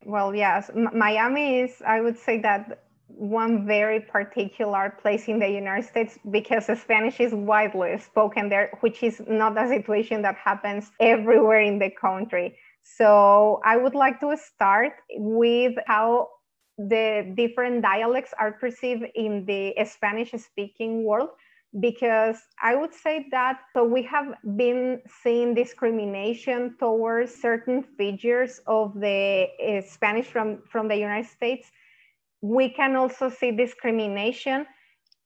Well, 0.05 0.35
yes, 0.35 0.69
M- 0.69 0.97
Miami 0.97 1.59
is, 1.59 1.81
I 1.85 2.01
would 2.01 2.17
say 2.17 2.39
that 2.41 2.83
one 3.07 3.65
very 3.65 3.99
particular 3.99 4.95
place 5.01 5.27
in 5.27 5.39
the 5.39 5.49
United 5.49 5.87
States 5.87 6.17
because 6.29 6.65
Spanish 6.79 7.19
is 7.19 7.33
widely 7.33 7.97
spoken 7.97 8.49
there, 8.49 8.71
which 8.81 9.03
is 9.03 9.21
not 9.27 9.57
a 9.57 9.67
situation 9.67 10.21
that 10.21 10.35
happens 10.35 10.91
everywhere 10.99 11.61
in 11.61 11.79
the 11.79 11.89
country. 11.89 12.57
So 12.83 13.59
I 13.65 13.77
would 13.77 13.95
like 13.95 14.19
to 14.21 14.37
start 14.37 14.93
with 15.15 15.73
how 15.87 16.29
the 16.77 17.33
different 17.35 17.81
dialects 17.81 18.33
are 18.39 18.53
perceived 18.53 19.03
in 19.15 19.45
the 19.45 19.75
Spanish 19.85 20.31
speaking 20.31 21.03
world 21.03 21.29
because 21.79 22.37
I 22.61 22.75
would 22.75 22.93
say 22.93 23.27
that 23.31 23.59
so 23.73 23.83
we 23.83 24.01
have 24.03 24.33
been 24.57 25.01
seeing 25.21 25.53
discrimination 25.53 26.75
towards 26.79 27.33
certain 27.33 27.83
features 27.83 28.59
of 28.65 28.99
the 28.99 29.47
uh, 29.63 29.81
Spanish 29.87 30.25
from, 30.25 30.63
from 30.67 30.87
the 30.87 30.95
United 30.95 31.29
States. 31.29 31.71
We 32.41 32.69
can 32.69 32.95
also 32.95 33.29
see 33.29 33.51
discrimination 33.51 34.65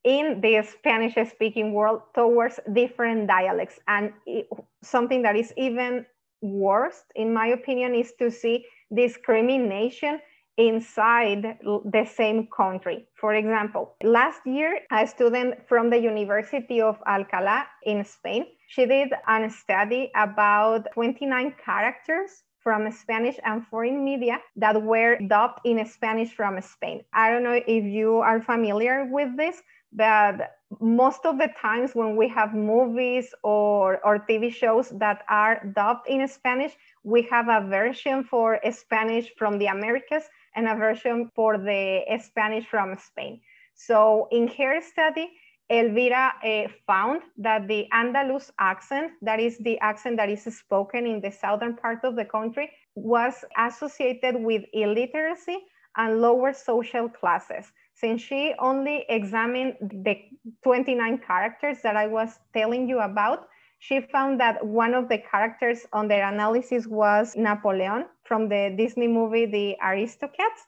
in 0.03 0.41
the 0.41 0.61
Spanish 0.63 1.15
speaking 1.29 1.71
world 1.71 2.01
towards 2.13 2.59
different 2.73 3.27
dialects. 3.27 3.79
And 3.87 4.11
it, 4.25 4.47
something 4.81 5.21
that 5.21 5.37
is 5.37 5.53
even 5.55 6.05
worse, 6.41 7.03
in 7.15 7.33
my 7.33 7.47
opinion, 7.47 7.95
is 7.95 8.11
to 8.19 8.29
see 8.29 8.65
discrimination 8.93 10.19
inside 10.57 11.57
the 11.63 12.05
same 12.05 12.47
country. 12.55 13.07
For 13.15 13.33
example, 13.33 13.95
last 14.03 14.41
year, 14.45 14.79
a 14.91 15.07
student 15.07 15.67
from 15.67 15.89
the 15.89 15.97
University 15.97 16.81
of 16.81 16.99
Alcalá 17.07 17.63
in 17.83 18.03
Spain, 18.03 18.45
she 18.67 18.85
did 18.85 19.13
a 19.27 19.49
study 19.49 20.11
about 20.15 20.87
29 20.93 21.55
characters 21.63 22.43
from 22.63 22.89
Spanish 22.91 23.37
and 23.43 23.67
foreign 23.67 24.03
media 24.03 24.39
that 24.55 24.81
were 24.81 25.17
dubbed 25.27 25.59
in 25.65 25.85
Spanish 25.85 26.33
from 26.33 26.59
Spain. 26.61 27.03
I 27.13 27.29
don't 27.29 27.43
know 27.43 27.59
if 27.67 27.83
you 27.83 28.19
are 28.19 28.41
familiar 28.41 29.05
with 29.11 29.35
this, 29.35 29.61
but 29.91 30.55
most 30.79 31.25
of 31.25 31.37
the 31.37 31.49
times 31.61 31.91
when 31.93 32.15
we 32.15 32.27
have 32.29 32.53
movies 32.53 33.33
or, 33.43 34.03
or 34.05 34.25
TV 34.27 34.51
shows 34.51 34.89
that 34.97 35.23
are 35.29 35.63
dubbed 35.75 36.07
in 36.07 36.27
Spanish, 36.27 36.71
we 37.03 37.27
have 37.29 37.47
a 37.49 37.67
version 37.67 38.23
for 38.23 38.59
Spanish 38.71 39.29
from 39.37 39.59
the 39.59 39.67
Americas 39.67 40.23
and 40.55 40.67
a 40.67 40.75
version 40.75 41.29
for 41.35 41.57
the 41.57 42.03
Spanish 42.21 42.65
from 42.65 42.97
Spain. 42.97 43.41
So 43.75 44.27
in 44.31 44.47
her 44.47 44.81
study, 44.81 45.29
Elvira 45.69 46.33
uh, 46.43 46.67
found 46.85 47.21
that 47.37 47.67
the 47.67 47.87
Andalus 47.93 48.51
accent, 48.59 49.13
that 49.21 49.39
is 49.39 49.57
the 49.59 49.79
accent 49.79 50.17
that 50.17 50.29
is 50.29 50.43
spoken 50.43 51.07
in 51.07 51.21
the 51.21 51.31
southern 51.31 51.75
part 51.75 52.03
of 52.03 52.15
the 52.15 52.25
country, 52.25 52.69
was 52.95 53.43
associated 53.57 54.35
with 54.35 54.63
illiteracy 54.73 55.57
and 55.97 56.21
lower 56.21 56.53
social 56.53 57.09
classes. 57.09 57.71
Since 57.93 58.21
she 58.21 58.53
only 58.59 59.05
examined 59.09 59.75
the 59.81 60.17
29 60.63 61.19
characters 61.19 61.77
that 61.83 61.95
I 61.95 62.07
was 62.07 62.39
telling 62.53 62.87
you 62.89 62.99
about, 62.99 63.47
she 63.79 64.01
found 64.01 64.39
that 64.39 64.65
one 64.65 64.93
of 64.93 65.09
the 65.09 65.17
characters 65.17 65.85
on 65.93 66.07
their 66.07 66.27
analysis 66.27 66.87
was 66.87 67.35
Napoleon 67.35 68.05
from 68.23 68.49
the 68.49 68.73
Disney 68.77 69.07
movie 69.07 69.45
The 69.45 69.75
Aristocats. 69.83 70.61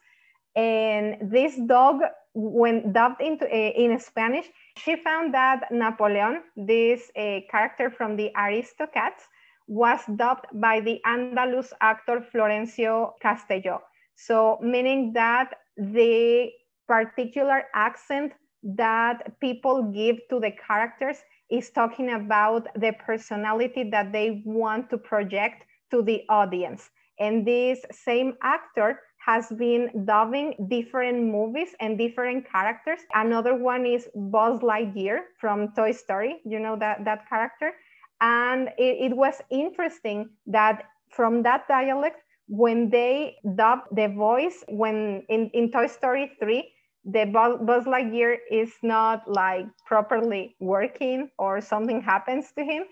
And 0.54 1.30
this 1.30 1.56
dog, 1.66 2.00
when 2.34 2.92
dubbed 2.92 3.20
into 3.20 3.44
uh, 3.46 3.48
in 3.50 3.98
Spanish, 3.98 4.46
she 4.76 4.96
found 4.96 5.34
that 5.34 5.70
Napoleon, 5.70 6.42
this 6.56 7.10
uh, 7.16 7.40
character 7.50 7.90
from 7.90 8.16
the 8.16 8.30
Aristocats, 8.36 9.22
was 9.68 10.00
dubbed 10.16 10.46
by 10.54 10.80
the 10.80 11.00
Andalus 11.06 11.72
actor 11.80 12.24
Florencio 12.32 13.12
Castelló. 13.22 13.80
So 14.14 14.58
meaning 14.62 15.12
that 15.12 15.54
the 15.76 16.50
particular 16.86 17.64
accent 17.74 18.32
that 18.62 19.38
people 19.40 19.82
give 19.92 20.16
to 20.30 20.40
the 20.40 20.52
characters 20.52 21.18
is 21.50 21.70
talking 21.70 22.12
about 22.12 22.66
the 22.74 22.92
personality 22.92 23.88
that 23.90 24.12
they 24.12 24.42
want 24.44 24.90
to 24.90 24.98
project 24.98 25.64
to 25.90 26.02
the 26.02 26.22
audience. 26.28 26.90
And 27.18 27.46
this 27.46 27.80
same 27.90 28.34
actor 28.42 29.00
has 29.26 29.48
been 29.58 30.04
dubbing 30.04 30.54
different 30.68 31.24
movies 31.24 31.74
and 31.80 31.98
different 31.98 32.48
characters. 32.50 33.00
Another 33.12 33.56
one 33.56 33.84
is 33.84 34.08
Buzz 34.14 34.60
Lightyear 34.60 35.18
from 35.40 35.72
Toy 35.74 35.92
Story. 35.92 36.40
You 36.44 36.60
know 36.60 36.76
that, 36.76 37.04
that 37.04 37.28
character? 37.28 37.72
And 38.20 38.68
it, 38.78 39.10
it 39.10 39.16
was 39.16 39.42
interesting 39.50 40.30
that 40.46 40.84
from 41.10 41.42
that 41.42 41.66
dialect, 41.68 42.22
when 42.48 42.88
they 42.90 43.36
dubbed 43.56 43.88
the 43.90 44.08
voice, 44.08 44.62
when 44.68 45.24
in, 45.28 45.50
in 45.52 45.72
Toy 45.72 45.88
Story 45.88 46.32
3, 46.38 46.72
the 47.04 47.24
Buzz 47.26 47.84
Lightyear 47.84 48.36
is 48.50 48.72
not 48.82 49.22
like 49.30 49.66
properly 49.84 50.56
working 50.60 51.30
or 51.38 51.60
something 51.60 52.00
happens 52.00 52.52
to 52.58 52.64
him. 52.64 52.84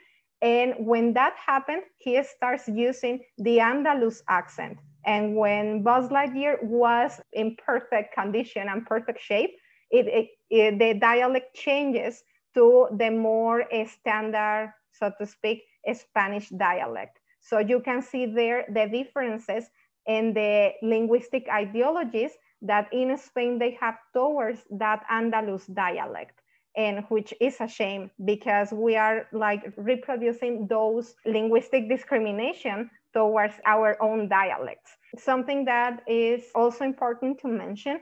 And 0.45 0.75
when 0.87 1.15
that 1.15 1.35
happened, 1.39 1.85
he 1.97 2.23
starts 2.23 2.69
using 2.69 3.21
the 3.39 3.59
Andalus 3.59 4.21
accent. 4.29 4.77
And 5.07 5.37
when 5.37 5.83
Buzz 5.83 6.11
Lightyear 6.11 6.63
was 6.63 7.19
in 7.33 7.57
perfect 7.57 8.15
condition 8.15 8.69
and 8.69 8.85
perfect 8.85 9.23
shape, 9.23 9.53
it, 9.91 10.07
it, 10.07 10.29
it, 10.51 10.79
the 10.79 11.01
dialect 11.01 11.57
changes 11.57 12.23
to 12.55 12.89
the 12.93 13.11
more 13.11 13.65
eh, 13.73 13.87
standard, 13.87 14.75
so 14.93 15.11
to 15.19 15.25
speak, 15.27 15.63
Spanish 15.95 16.51
dialect. 16.51 17.19
So 17.41 17.59
you 17.59 17.81
can 17.81 18.03
see 18.03 18.27
there 18.27 18.67
the 18.69 18.87
differences 18.87 19.65
in 20.07 20.35
the 20.35 20.73
linguistic 20.83 21.49
ideologies 21.49 22.33
that 22.61 22.93
in 22.93 23.17
Spain 23.17 23.59
they 23.59 23.79
have 23.81 23.97
towards 24.13 24.61
that 24.71 25.05
Andalus 25.11 25.73
dialect 25.73 26.41
and 26.77 27.05
which 27.09 27.33
is 27.41 27.57
a 27.61 27.69
shame 27.69 28.11
because 28.25 28.73
we 28.73 28.97
are 28.97 29.27
like 29.33 29.73
reproducing 29.77 30.67
those 30.67 31.15
linguistic 31.25 31.89
discrimination 31.89 32.91
towards 33.13 33.55
our 33.65 33.97
own 34.03 34.29
dialects. 34.29 34.91
Something 35.17 35.65
that 35.67 36.03
is 36.09 36.43
also 36.55 36.85
important 36.85 37.39
to 37.41 37.49
mention 37.49 38.01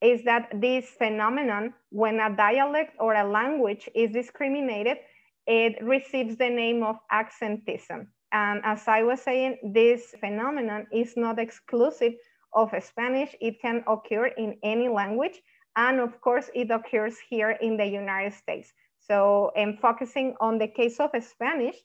is 0.00 0.24
that 0.24 0.48
this 0.60 0.90
phenomenon, 0.98 1.74
when 1.90 2.20
a 2.20 2.34
dialect 2.34 2.96
or 2.98 3.14
a 3.14 3.24
language 3.28 3.88
is 3.94 4.10
discriminated, 4.10 4.98
it 5.46 5.82
receives 5.82 6.36
the 6.36 6.48
name 6.48 6.82
of 6.82 6.96
accentism. 7.12 8.06
And 8.32 8.60
as 8.64 8.88
I 8.88 9.02
was 9.02 9.20
saying, 9.20 9.58
this 9.72 10.14
phenomenon 10.18 10.86
is 10.92 11.16
not 11.16 11.38
exclusive 11.38 12.14
of 12.52 12.72
Spanish. 12.82 13.34
It 13.40 13.60
can 13.60 13.84
occur 13.86 14.26
in 14.26 14.56
any 14.62 14.88
language. 14.88 15.40
And 15.76 16.00
of 16.00 16.20
course, 16.20 16.50
it 16.54 16.70
occurs 16.70 17.18
here 17.18 17.50
in 17.50 17.76
the 17.76 17.86
United 17.86 18.34
States. 18.34 18.72
So 18.98 19.52
in 19.56 19.76
focusing 19.76 20.34
on 20.40 20.58
the 20.58 20.68
case 20.68 21.00
of 21.00 21.10
Spanish, 21.22 21.76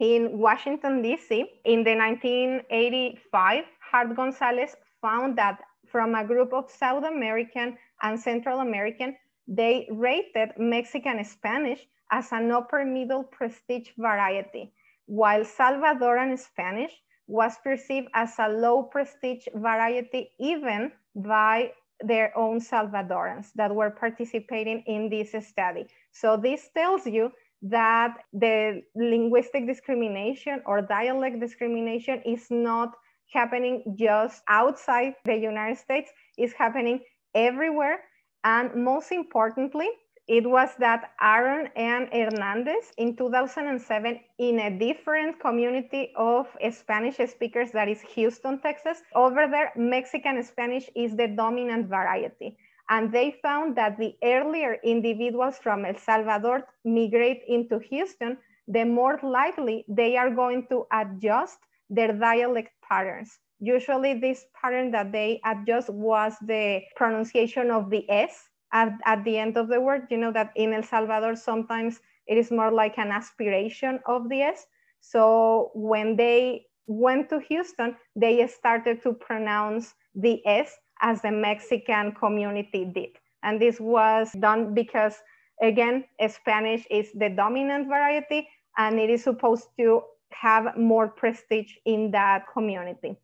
in 0.00 0.38
Washington, 0.38 1.02
D.C., 1.02 1.44
in 1.64 1.84
the 1.84 1.94
1985, 1.94 3.64
Hart 3.90 4.16
Gonzalez 4.16 4.74
found 5.00 5.38
that 5.38 5.60
from 5.86 6.14
a 6.14 6.24
group 6.24 6.52
of 6.52 6.70
South 6.70 7.04
American 7.04 7.76
and 8.02 8.18
Central 8.18 8.60
American, 8.60 9.16
they 9.46 9.86
rated 9.90 10.50
Mexican 10.58 11.22
Spanish 11.24 11.86
as 12.10 12.32
an 12.32 12.50
upper 12.50 12.84
middle 12.84 13.22
prestige 13.22 13.90
variety, 13.98 14.72
while 15.06 15.44
Salvadoran 15.44 16.38
Spanish 16.38 16.92
was 17.26 17.56
perceived 17.62 18.08
as 18.14 18.34
a 18.38 18.48
low 18.48 18.82
prestige 18.82 19.46
variety 19.54 20.30
even 20.38 20.90
by 21.14 21.72
their 22.04 22.36
own 22.36 22.60
Salvadorans 22.60 23.52
that 23.54 23.74
were 23.74 23.90
participating 23.90 24.82
in 24.86 25.08
this 25.08 25.34
study. 25.46 25.86
So 26.12 26.36
this 26.36 26.68
tells 26.74 27.06
you 27.06 27.32
that 27.62 28.16
the 28.32 28.82
linguistic 28.96 29.66
discrimination 29.66 30.62
or 30.66 30.82
dialect 30.82 31.40
discrimination 31.40 32.20
is 32.26 32.46
not 32.50 32.94
happening 33.32 33.96
just 33.98 34.42
outside 34.48 35.14
the 35.24 35.36
United 35.36 35.78
States, 35.78 36.10
it's 36.36 36.52
happening 36.52 37.00
everywhere. 37.34 38.00
And 38.44 38.74
most 38.84 39.12
importantly, 39.12 39.88
it 40.32 40.48
was 40.48 40.70
that 40.78 41.10
Aaron 41.20 41.68
and 41.76 42.08
Hernandez 42.10 42.90
in 42.96 43.14
2007 43.16 44.18
in 44.38 44.60
a 44.60 44.78
different 44.78 45.38
community 45.38 46.10
of 46.16 46.46
Spanish 46.70 47.18
speakers 47.30 47.70
that 47.72 47.86
is 47.86 48.00
Houston, 48.14 48.58
Texas. 48.58 49.02
Over 49.14 49.46
there, 49.50 49.72
Mexican 49.76 50.42
Spanish 50.42 50.88
is 50.96 51.14
the 51.18 51.28
dominant 51.28 51.86
variety. 51.88 52.56
And 52.88 53.12
they 53.12 53.36
found 53.42 53.76
that 53.76 53.98
the 53.98 54.14
earlier 54.24 54.78
individuals 54.82 55.58
from 55.58 55.84
El 55.84 55.98
Salvador 55.98 56.66
migrate 56.82 57.42
into 57.46 57.78
Houston, 57.90 58.38
the 58.66 58.84
more 58.84 59.20
likely 59.22 59.84
they 59.86 60.16
are 60.16 60.30
going 60.30 60.66
to 60.70 60.86
adjust 60.94 61.58
their 61.90 62.14
dialect 62.14 62.70
patterns. 62.88 63.38
Usually 63.60 64.14
this 64.14 64.46
pattern 64.58 64.92
that 64.92 65.12
they 65.12 65.42
adjust 65.44 65.90
was 65.90 66.32
the 66.40 66.80
pronunciation 66.96 67.70
of 67.70 67.90
the 67.90 68.10
S 68.10 68.48
at, 68.72 68.92
at 69.04 69.24
the 69.24 69.38
end 69.38 69.56
of 69.56 69.68
the 69.68 69.80
word. 69.80 70.06
You 70.10 70.18
know 70.18 70.32
that 70.32 70.52
in 70.56 70.72
El 70.72 70.82
Salvador, 70.82 71.36
sometimes 71.36 72.00
it 72.26 72.38
is 72.38 72.50
more 72.50 72.70
like 72.72 72.98
an 72.98 73.10
aspiration 73.10 74.00
of 74.06 74.28
the 74.28 74.42
S. 74.42 74.66
So 75.00 75.70
when 75.74 76.16
they 76.16 76.66
went 76.86 77.28
to 77.30 77.40
Houston, 77.40 77.96
they 78.16 78.46
started 78.46 79.02
to 79.02 79.12
pronounce 79.12 79.94
the 80.14 80.44
S 80.46 80.76
as 81.00 81.22
the 81.22 81.30
Mexican 81.30 82.12
community 82.12 82.84
did. 82.84 83.10
And 83.42 83.60
this 83.60 83.80
was 83.80 84.30
done 84.38 84.72
because, 84.74 85.16
again, 85.60 86.04
Spanish 86.28 86.86
is 86.90 87.12
the 87.12 87.28
dominant 87.30 87.88
variety 87.88 88.48
and 88.78 88.98
it 88.98 89.10
is 89.10 89.24
supposed 89.24 89.68
to 89.78 90.02
have 90.30 90.76
more 90.76 91.08
prestige 91.08 91.72
in 91.84 92.10
that 92.12 92.46
community. 92.52 93.16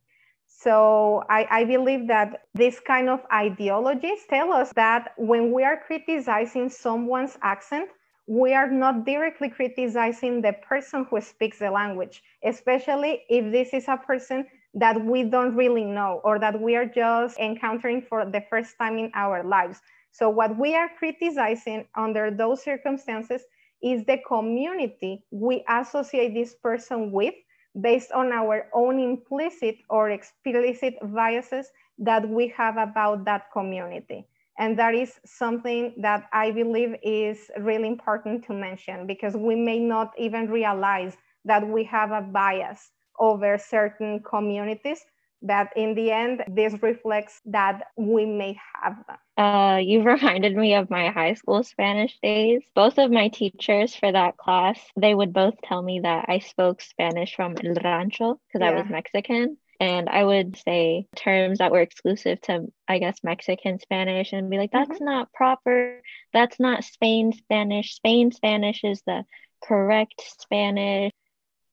So 0.61 1.23
I, 1.31 1.47
I, 1.51 1.65
believe 1.65 2.09
that 2.09 2.43
this 2.53 2.81
kind 2.81 3.09
of 3.09 3.21
ideologies 3.33 4.27
tell 4.29 4.53
us 4.53 4.73
that 4.75 5.13
when 5.17 5.53
we 5.53 5.63
are 5.63 5.81
criticizing 5.87 6.69
someone's 6.69 7.39
accent, 7.43 7.91
we 8.27 8.55
are 8.55 8.69
not 8.69 9.07
directly 9.07 9.51
criticizing 9.51 10.43
the 10.43 10.55
person 10.55 11.07
who 11.09 11.21
speaks 11.21 11.61
the 11.61 11.71
language, 11.71 12.25
especially 12.43 13.23
if 13.29 13.53
this 13.53 13.73
is 13.73 13.87
a 13.87 13.99
person 13.99 14.47
that 14.75 15.01
we 15.01 15.23
don't 15.23 15.55
really 15.55 15.85
know 15.85 16.21
or 16.25 16.41
that 16.41 16.61
we 16.61 16.75
are 16.75 16.87
just 16.87 17.39
encountering 17.39 18.03
for 18.03 18.25
the 18.25 18.43
first 18.51 18.77
time 18.79 18.99
in 18.99 19.13
our 19.15 19.45
lives. 19.45 19.81
So, 20.11 20.29
what 20.29 20.59
we 20.59 20.75
are 20.75 20.91
criticizing 20.99 21.87
under 21.95 22.33
those 22.33 22.65
circumstances 22.65 23.43
is 23.81 24.05
the 24.07 24.19
community 24.27 25.23
we 25.31 25.65
associate 25.69 26.35
this 26.35 26.57
person 26.57 27.13
with 27.13 27.35
based 27.81 28.13
on 28.13 28.33
our 28.33 28.67
own 28.75 28.99
implicit 28.99 29.77
or 29.89 30.11
explicit 30.11 30.95
biases 31.03 31.71
that 31.99 32.29
we 32.29 32.49
have 32.49 32.77
about 32.77 33.25
that 33.25 33.51
community. 33.53 34.27
And 34.59 34.79
that 34.79 34.95
is 34.95 35.21
something 35.25 35.95
that 35.99 36.29
I 36.33 36.51
believe 36.51 36.97
is 37.03 37.51
really 37.61 37.87
important 37.87 38.45
to 38.47 38.53
mention 38.53 39.07
because 39.07 39.37
we 39.37 39.55
may 39.55 39.79
not 39.79 40.13
even 40.19 40.51
realize 40.51 41.17
that 41.45 41.67
we 41.67 41.85
have 41.85 42.11
a 42.11 42.21
bias 42.21 42.91
over 43.19 43.57
certain 43.59 44.21
communities 44.23 45.05
but 45.43 45.69
in 45.77 45.95
the 45.95 46.11
end 46.11 46.43
this 46.49 46.75
reflects 46.83 47.41
that 47.47 47.83
we 47.97 48.27
may 48.27 48.57
have 48.83 48.97
them 49.07 49.17
uh, 49.37 49.77
you 49.77 50.03
reminded 50.15 50.57
me 50.57 50.75
of 50.75 50.91
my 50.91 51.09
high 51.11 51.35
school 51.35 51.63
spanish 51.63 52.19
days 52.23 52.63
both 52.75 52.99
of 52.99 53.11
my 53.11 53.29
teachers 53.29 53.95
for 53.95 54.11
that 54.11 54.37
class 54.37 54.79
they 54.97 55.15
would 55.15 55.33
both 55.33 55.55
tell 55.63 55.83
me 55.83 56.01
that 56.01 56.25
i 56.29 56.39
spoke 56.39 56.81
spanish 56.81 57.35
from 57.35 57.55
el 57.65 57.75
rancho 57.83 58.41
because 58.47 58.61
yeah. 58.61 58.71
i 58.71 58.81
was 58.81 58.91
mexican 58.91 59.57
and 59.81 60.09
I 60.09 60.25
would 60.25 60.57
say 60.57 61.07
terms 61.15 61.59
that 61.59 61.71
were 61.71 61.81
exclusive 61.81 62.41
to, 62.43 62.67
I 62.89 62.99
guess, 62.99 63.23
Mexican 63.23 63.79
Spanish 63.79 64.33
and 64.33 64.51
be 64.51 64.59
like, 64.59 64.73
that's 64.73 64.91
mm-hmm. 64.91 65.05
not 65.05 65.33
proper. 65.33 66.03
That's 66.33 66.59
not 66.59 66.83
Spain 66.83 67.33
Spanish. 67.33 67.95
Spain 67.95 68.33
Spanish 68.33 68.83
is 68.83 69.03
the 69.07 69.25
correct 69.63 70.21
Spanish. 70.41 71.13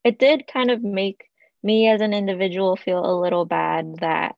It 0.03 0.19
did 0.19 0.45
kind 0.45 0.69
of 0.69 0.83
make 0.83 1.23
me 1.65 1.89
as 1.89 1.99
an 2.01 2.13
individual 2.13 2.75
feel 2.75 3.03
a 3.05 3.19
little 3.19 3.45
bad 3.45 3.97
that 3.99 4.35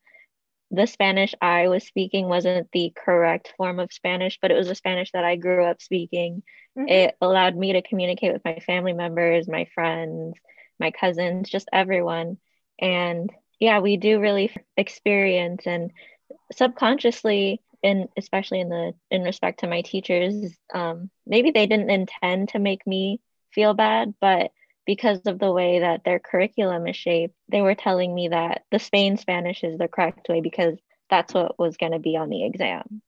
the 0.72 0.88
Spanish 0.88 1.34
I 1.42 1.68
was 1.68 1.86
speaking 1.86 2.28
wasn't 2.28 2.70
the 2.72 2.92
correct 2.96 3.54
form 3.58 3.80
of 3.80 3.94
Spanish, 3.94 4.40
but 4.42 4.52
it 4.52 4.56
was 4.56 4.70
a 4.70 4.76
Spanish 4.76 5.12
that 5.12 5.24
I 5.24 5.36
grew 5.36 5.64
up 5.64 5.82
speaking. 5.82 6.44
Mm-hmm. 6.78 6.90
It 6.90 7.16
allowed 7.22 7.56
me 7.56 7.74
to 7.74 7.82
communicate 7.82 8.34
with 8.34 8.44
my 8.44 8.60
family 8.60 8.94
members, 8.94 9.48
my 9.48 9.68
friends, 9.74 10.36
my 10.80 10.92
cousins, 10.92 11.50
just 11.50 11.70
everyone. 11.72 12.38
And 12.80 13.32
yeah, 13.60 13.80
we 13.80 13.98
do 13.98 14.20
really 14.20 14.54
experience 14.76 15.66
and 15.66 15.92
subconsciously 16.54 17.62
and 17.84 18.08
especially 18.18 18.60
in 18.60 18.70
the 18.70 18.94
in 19.12 19.24
respect 19.24 19.60
to 19.60 19.68
my 19.68 19.82
teachers, 19.82 20.56
um, 20.74 21.10
maybe 21.26 21.52
they 21.52 21.68
didn't 21.68 21.90
intend 21.90 22.50
to 22.50 22.60
make 22.60 22.86
me 22.88 23.20
feel 23.52 23.74
bad, 23.74 24.14
but 24.20 24.52
because 24.88 25.20
of 25.28 25.38
the 25.38 25.52
way 25.52 25.80
that 25.80 26.04
their 26.06 26.18
curriculum 26.18 26.88
is 26.88 26.96
shaped, 26.96 27.36
they 27.50 27.62
were 27.62 27.76
telling 27.76 28.16
me 28.16 28.30
that 28.30 28.64
the 28.72 28.80
Spain 28.80 29.18
Spanish 29.18 29.64
is 29.64 29.78
the 29.78 29.88
correct 29.88 30.28
way 30.30 30.42
because 30.42 30.80
that's 31.10 31.34
what 31.34 31.60
was 31.60 31.78
going 31.78 31.92
to 31.92 32.00
be 32.00 32.16
on 32.18 32.30
the 32.30 32.46
exam. 32.46 33.02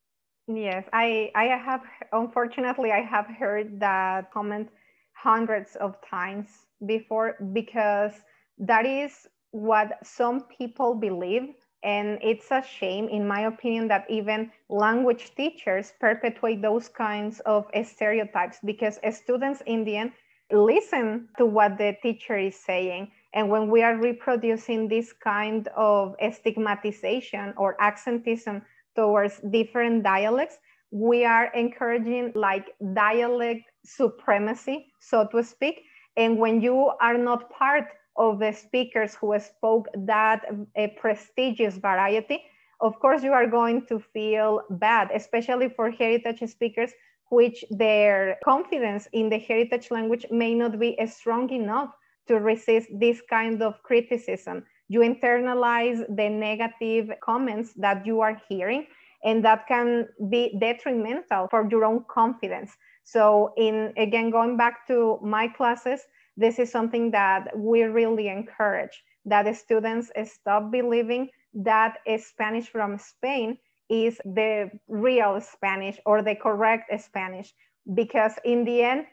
Yes, 0.48 0.83
I, 0.93 1.31
I 1.36 1.45
have, 1.45 1.81
unfortunately, 2.12 2.91
I 2.91 3.01
have 3.01 3.27
heard 3.27 3.79
that 3.79 4.31
comment 4.31 4.69
hundreds 5.13 5.75
of 5.77 5.95
times 6.07 6.48
before 6.86 7.36
because 7.53 8.12
that 8.57 8.86
is 8.86 9.27
what 9.51 9.98
some 10.03 10.41
people 10.57 10.95
believe. 10.95 11.53
And 11.81 12.20
it's 12.22 12.51
a 12.51 12.61
shame, 12.61 13.07
in 13.07 13.25
my 13.25 13.42
opinion, 13.42 13.87
that 13.87 14.05
even 14.09 14.51
language 14.68 15.33
teachers 15.35 15.94
perpetuate 16.01 16.61
those 16.61 16.89
kinds 16.89 17.39
of 17.42 17.68
stereotypes 17.85 18.57
because 18.65 19.00
students 19.11 19.61
in 19.65 19.85
the 19.85 19.96
end 19.96 20.11
listen 20.51 21.29
to 21.38 21.46
what 21.46 21.77
the 21.77 21.96
teacher 22.01 22.38
is 22.38 22.55
saying. 22.55 23.12
And 23.33 23.50
when 23.50 23.70
we 23.70 23.83
are 23.83 23.96
reproducing 23.96 24.88
this 24.88 25.14
kind 25.14 25.68
of 25.75 26.16
stigmatization 26.33 27.53
or 27.57 27.77
accentism 27.77 28.64
towards 28.96 29.40
different 29.51 30.03
dialects, 30.03 30.57
we 30.92 31.24
are 31.25 31.51
encouraging 31.53 32.31
like 32.33 32.74
dialect 32.94 33.70
supremacy, 33.85 34.88
so 35.00 35.27
to 35.31 35.44
speak. 35.44 35.83
And 36.18 36.38
when 36.38 36.62
you 36.62 36.92
are 37.00 37.18
not 37.18 37.51
part 37.51 37.85
of 38.18 38.40
the 38.40 38.51
speakers 38.51 39.16
who 39.16 39.38
spoke 39.40 39.88
that 39.96 40.46
a 40.75 40.88
prestigious 41.00 41.77
variety, 41.77 42.44
of 42.81 43.00
course, 43.00 43.24
you 43.24 43.33
are 43.33 43.46
going 43.46 43.85
to 43.88 44.00
feel 44.00 44.62
bad, 44.70 45.09
especially 45.14 45.70
for 45.70 45.92
heritage 45.92 46.42
speakers 46.50 46.92
which 47.29 47.63
their 47.70 48.37
confidence 48.44 49.07
in 49.13 49.29
the 49.29 49.37
heritage 49.39 49.92
language 49.92 50.25
may 50.31 50.53
not 50.53 50.79
be 50.79 50.98
strong 51.07 51.50
enough 51.51 51.89
to 52.27 52.39
resist 52.39 52.87
this 53.00 53.22
kind 53.29 53.61
of 53.61 53.81
criticism. 53.83 54.63
You 54.87 55.01
internalize 55.01 56.03
the 56.15 56.29
negative 56.29 57.11
comments 57.22 57.74
that 57.77 58.05
you 58.05 58.22
are 58.22 58.42
hearing, 58.48 58.87
and 59.24 59.44
that 59.46 59.68
can 59.68 60.07
be 60.29 60.57
detrimental 60.59 61.48
for 61.50 61.68
your 61.70 61.85
own 61.85 62.05
confidence. 62.09 62.72
So, 63.03 63.53
in 63.57 63.94
again, 63.98 64.29
going 64.29 64.57
back 64.57 64.87
to 64.87 65.20
my 65.22 65.48
classes, 65.48 66.01
this 66.37 66.59
is 66.59 66.72
something 66.72 67.11
that 67.11 67.50
we 67.57 67.83
really 67.83 68.27
encourage 68.27 69.03
that 69.25 69.53
students 69.55 70.11
stop 70.25 70.72
believing 70.72 71.29
that 71.53 71.98
Spanish 72.18 72.70
from 72.70 72.98
Spain 72.98 73.57
is 73.90 74.18
the 74.25 74.72
real 74.88 75.40
Spanish 75.42 76.00
or 76.06 76.22
the 76.22 76.36
correct 76.36 76.92
Spanish. 77.02 77.54
Because 77.94 78.34
in 78.44 78.66
the 78.66 78.84
end, 78.84 79.06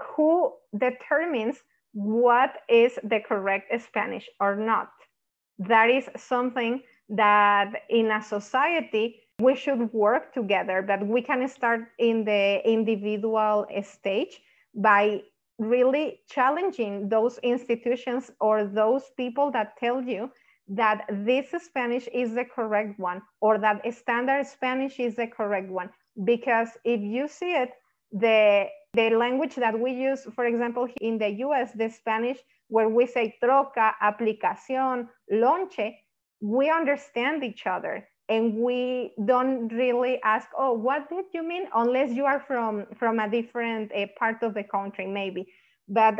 who 0.00 0.52
determines 0.76 1.58
what 1.92 2.58
is 2.68 2.98
the 3.02 3.20
correct 3.20 3.72
Spanish 3.82 4.28
or 4.40 4.56
not? 4.56 4.90
That 5.58 5.90
is 5.90 6.08
something 6.16 6.82
that 7.08 7.72
in 7.88 8.10
a 8.10 8.22
society 8.22 9.20
we 9.38 9.54
should 9.54 9.92
work 9.92 10.32
together, 10.32 10.82
but 10.82 11.06
we 11.06 11.22
can 11.22 11.46
start 11.48 11.88
in 11.98 12.24
the 12.24 12.60
individual 12.68 13.66
stage 13.82 14.40
by 14.74 15.22
really 15.58 16.20
challenging 16.28 17.08
those 17.08 17.38
institutions 17.38 18.30
or 18.40 18.64
those 18.64 19.10
people 19.16 19.50
that 19.50 19.76
tell 19.78 20.02
you 20.02 20.30
that 20.68 21.04
this 21.08 21.46
Spanish 21.64 22.08
is 22.12 22.34
the 22.34 22.44
correct 22.44 22.98
one 22.98 23.22
or 23.40 23.58
that 23.58 23.82
standard 23.94 24.46
Spanish 24.46 24.98
is 24.98 25.16
the 25.16 25.26
correct 25.26 25.70
one. 25.70 25.90
Because 26.24 26.70
if 26.84 27.00
you 27.00 27.28
see 27.28 27.52
it, 27.52 27.70
the, 28.12 28.66
the 28.94 29.10
language 29.10 29.54
that 29.56 29.78
we 29.78 29.92
use, 29.92 30.26
for 30.34 30.46
example, 30.46 30.88
in 31.00 31.18
the 31.18 31.30
US, 31.46 31.72
the 31.72 31.88
Spanish, 31.90 32.38
where 32.68 32.88
we 32.88 33.06
say 33.06 33.36
troca, 33.42 33.92
aplicación, 34.02 35.08
lonche, 35.32 35.94
we 36.40 36.70
understand 36.70 37.44
each 37.44 37.66
other 37.66 38.06
and 38.28 38.54
we 38.54 39.12
don't 39.24 39.68
really 39.68 40.20
ask, 40.24 40.48
oh, 40.58 40.72
what 40.72 41.08
did 41.08 41.26
you 41.32 41.46
mean? 41.46 41.68
Unless 41.74 42.12
you 42.12 42.24
are 42.24 42.40
from, 42.40 42.86
from 42.98 43.20
a 43.20 43.30
different 43.30 43.92
uh, 43.92 44.06
part 44.18 44.42
of 44.42 44.54
the 44.54 44.64
country, 44.64 45.06
maybe. 45.06 45.46
But 45.88 46.14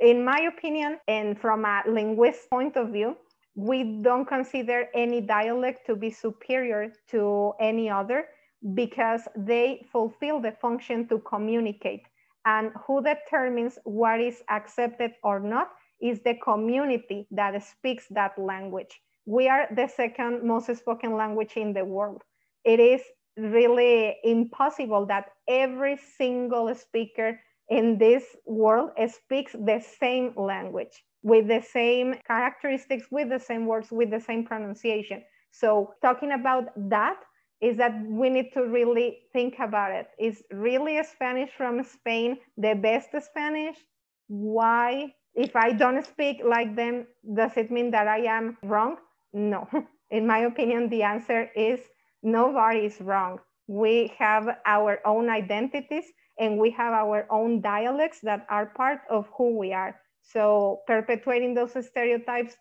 in 0.00 0.24
my 0.24 0.48
opinion, 0.52 0.98
and 1.06 1.38
from 1.38 1.64
a 1.64 1.82
linguist 1.86 2.48
point 2.50 2.76
of 2.76 2.88
view, 2.88 3.16
we 3.54 4.00
don't 4.02 4.26
consider 4.26 4.88
any 4.94 5.20
dialect 5.20 5.86
to 5.86 5.96
be 5.96 6.10
superior 6.10 6.92
to 7.08 7.52
any 7.60 7.90
other 7.90 8.26
because 8.74 9.22
they 9.36 9.84
fulfill 9.90 10.40
the 10.40 10.52
function 10.52 11.06
to 11.08 11.18
communicate. 11.20 12.02
And 12.44 12.72
who 12.86 13.02
determines 13.02 13.78
what 13.84 14.20
is 14.20 14.42
accepted 14.48 15.12
or 15.22 15.38
not 15.38 15.68
is 16.00 16.20
the 16.24 16.34
community 16.42 17.26
that 17.30 17.62
speaks 17.62 18.06
that 18.10 18.38
language. 18.38 19.00
We 19.26 19.48
are 19.48 19.68
the 19.74 19.86
second 19.86 20.42
most 20.42 20.74
spoken 20.74 21.16
language 21.16 21.56
in 21.56 21.72
the 21.72 21.84
world. 21.84 22.22
It 22.64 22.80
is 22.80 23.02
really 23.36 24.16
impossible 24.24 25.06
that 25.06 25.26
every 25.48 25.96
single 26.16 26.74
speaker 26.74 27.38
in 27.68 27.98
this 27.98 28.24
world 28.44 28.90
speaks 29.08 29.52
the 29.52 29.80
same 30.00 30.32
language 30.36 31.04
with 31.22 31.48
the 31.48 31.62
same 31.62 32.14
characteristics, 32.26 33.06
with 33.10 33.28
the 33.28 33.38
same 33.38 33.66
words, 33.66 33.90
with 33.90 34.10
the 34.10 34.20
same 34.20 34.44
pronunciation. 34.44 35.22
So 35.50 35.94
talking 36.02 36.32
about 36.32 36.64
that 36.88 37.18
is 37.60 37.76
that 37.76 37.94
we 38.06 38.28
need 38.28 38.52
to 38.54 38.66
really 38.66 39.20
think 39.32 39.54
about 39.60 39.92
it. 39.92 40.08
Is 40.18 40.42
really 40.50 41.02
Spanish 41.04 41.50
from 41.56 41.82
Spain 41.84 42.38
the 42.56 42.74
best 42.74 43.10
Spanish? 43.20 43.76
Why? 44.26 45.14
If 45.34 45.54
I 45.56 45.72
don't 45.72 46.04
speak 46.04 46.42
like 46.44 46.74
them, 46.74 47.06
does 47.34 47.56
it 47.56 47.70
mean 47.70 47.90
that 47.92 48.08
I 48.08 48.18
am 48.24 48.58
wrong? 48.62 48.96
No. 49.32 49.68
In 50.10 50.26
my 50.26 50.40
opinion, 50.40 50.88
the 50.90 51.04
answer 51.04 51.48
is 51.56 51.80
nobody 52.22 52.80
is 52.80 53.00
wrong. 53.00 53.38
We 53.68 54.12
have 54.18 54.48
our 54.66 55.00
own 55.06 55.30
identities 55.30 56.04
and 56.38 56.58
we 56.58 56.70
have 56.72 56.92
our 56.92 57.26
own 57.30 57.60
dialects 57.60 58.20
that 58.22 58.44
are 58.50 58.66
part 58.66 59.00
of 59.08 59.28
who 59.38 59.56
we 59.56 59.72
are 59.72 59.96
So 60.22 60.82
perpetuating 60.86 61.54
those 61.54 61.72
stereotypes, 61.86 62.56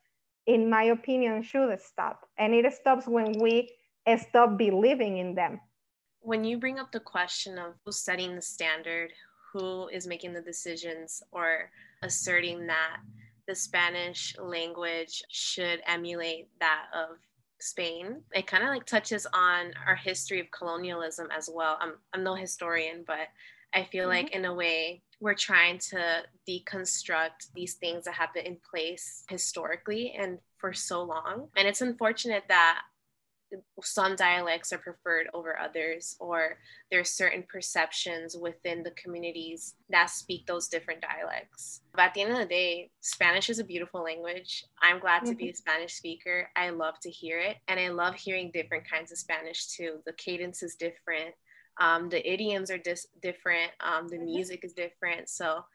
in 0.45 0.69
my 0.69 0.83
opinion, 0.83 1.43
should 1.43 1.79
stop. 1.81 2.27
And 2.37 2.53
it 2.53 2.71
stops 2.73 3.07
when 3.07 3.39
we 3.39 3.69
stop 4.17 4.57
believing 4.57 5.17
in 5.17 5.35
them. 5.35 5.61
When 6.21 6.43
you 6.43 6.57
bring 6.57 6.79
up 6.79 6.91
the 6.91 6.99
question 6.99 7.57
of 7.57 7.73
who's 7.85 7.97
setting 7.97 8.35
the 8.35 8.41
standard, 8.41 9.11
who 9.53 9.87
is 9.89 10.07
making 10.07 10.33
the 10.33 10.41
decisions, 10.41 11.21
or 11.31 11.69
asserting 12.03 12.67
that 12.67 12.97
the 13.47 13.55
Spanish 13.55 14.35
language 14.39 15.23
should 15.29 15.81
emulate 15.85 16.47
that 16.59 16.85
of 16.93 17.17
Spain. 17.59 18.21
It 18.33 18.47
kind 18.47 18.63
of 18.63 18.69
like 18.69 18.85
touches 18.85 19.27
on 19.33 19.73
our 19.85 19.95
history 19.95 20.39
of 20.39 20.51
colonialism 20.51 21.27
as 21.35 21.49
well. 21.51 21.77
I'm, 21.79 21.93
I'm 22.13 22.23
no 22.23 22.35
historian, 22.35 23.03
but 23.05 23.27
I 23.73 23.83
feel 23.85 24.03
mm-hmm. 24.03 24.25
like 24.25 24.35
in 24.35 24.45
a 24.45 24.53
way 24.53 25.01
we're 25.19 25.35
trying 25.35 25.77
to 25.77 26.23
deconstruct 26.49 27.51
these 27.53 27.75
things 27.75 28.05
that 28.05 28.15
have 28.15 28.33
been 28.33 28.45
in 28.45 28.57
place 28.69 29.23
historically 29.29 30.15
and 30.17 30.39
for 30.57 30.73
so 30.73 31.03
long. 31.03 31.47
And 31.55 31.67
it's 31.67 31.81
unfortunate 31.81 32.43
that 32.47 32.81
some 33.83 34.15
dialects 34.15 34.71
are 34.71 34.77
preferred 34.77 35.27
over 35.33 35.59
others, 35.59 36.15
or 36.19 36.57
there's 36.89 37.09
certain 37.09 37.43
perceptions 37.49 38.37
within 38.37 38.81
the 38.81 38.91
communities 38.91 39.75
that 39.89 40.09
speak 40.09 40.45
those 40.45 40.67
different 40.67 41.01
dialects. 41.01 41.81
But 41.93 42.03
at 42.03 42.13
the 42.13 42.21
end 42.21 42.31
of 42.31 42.37
the 42.37 42.45
day, 42.45 42.91
Spanish 43.01 43.49
is 43.49 43.59
a 43.59 43.63
beautiful 43.63 44.03
language. 44.03 44.65
I'm 44.81 44.99
glad 44.99 45.25
to 45.25 45.35
be 45.35 45.49
a 45.49 45.51
mm-hmm. 45.51 45.57
Spanish 45.57 45.95
speaker. 45.95 46.49
I 46.55 46.69
love 46.69 46.99
to 47.01 47.09
hear 47.09 47.39
it, 47.39 47.57
and 47.67 47.79
I 47.79 47.89
love 47.89 48.15
hearing 48.15 48.51
different 48.51 48.89
kinds 48.89 49.11
of 49.11 49.17
Spanish 49.17 49.67
too. 49.67 49.99
The 50.05 50.13
cadence 50.13 50.63
is 50.63 50.75
different, 50.75 51.35
um, 51.81 52.09
the 52.09 52.21
idioms 52.31 52.69
are 52.69 52.77
dis- 52.77 53.07
different, 53.21 53.71
um, 53.79 54.07
the 54.07 54.17
mm-hmm. 54.17 54.25
music 54.25 54.63
is 54.63 54.73
different. 54.73 55.29
So 55.29 55.65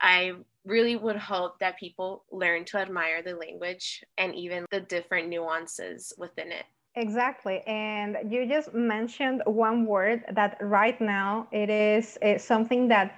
I 0.00 0.32
really 0.64 0.96
would 0.96 1.16
hope 1.16 1.58
that 1.60 1.78
people 1.78 2.24
learn 2.32 2.64
to 2.66 2.78
admire 2.78 3.22
the 3.22 3.34
language 3.34 4.02
and 4.16 4.34
even 4.34 4.64
the 4.70 4.80
different 4.80 5.28
nuances 5.28 6.12
within 6.16 6.50
it. 6.50 6.64
Exactly. 6.96 7.60
And 7.66 8.32
you 8.32 8.46
just 8.46 8.72
mentioned 8.72 9.42
one 9.46 9.84
word 9.84 10.24
that 10.32 10.56
right 10.60 10.98
now 11.00 11.48
it 11.52 11.68
is, 11.68 12.18
something 12.42 12.88
that 12.88 13.16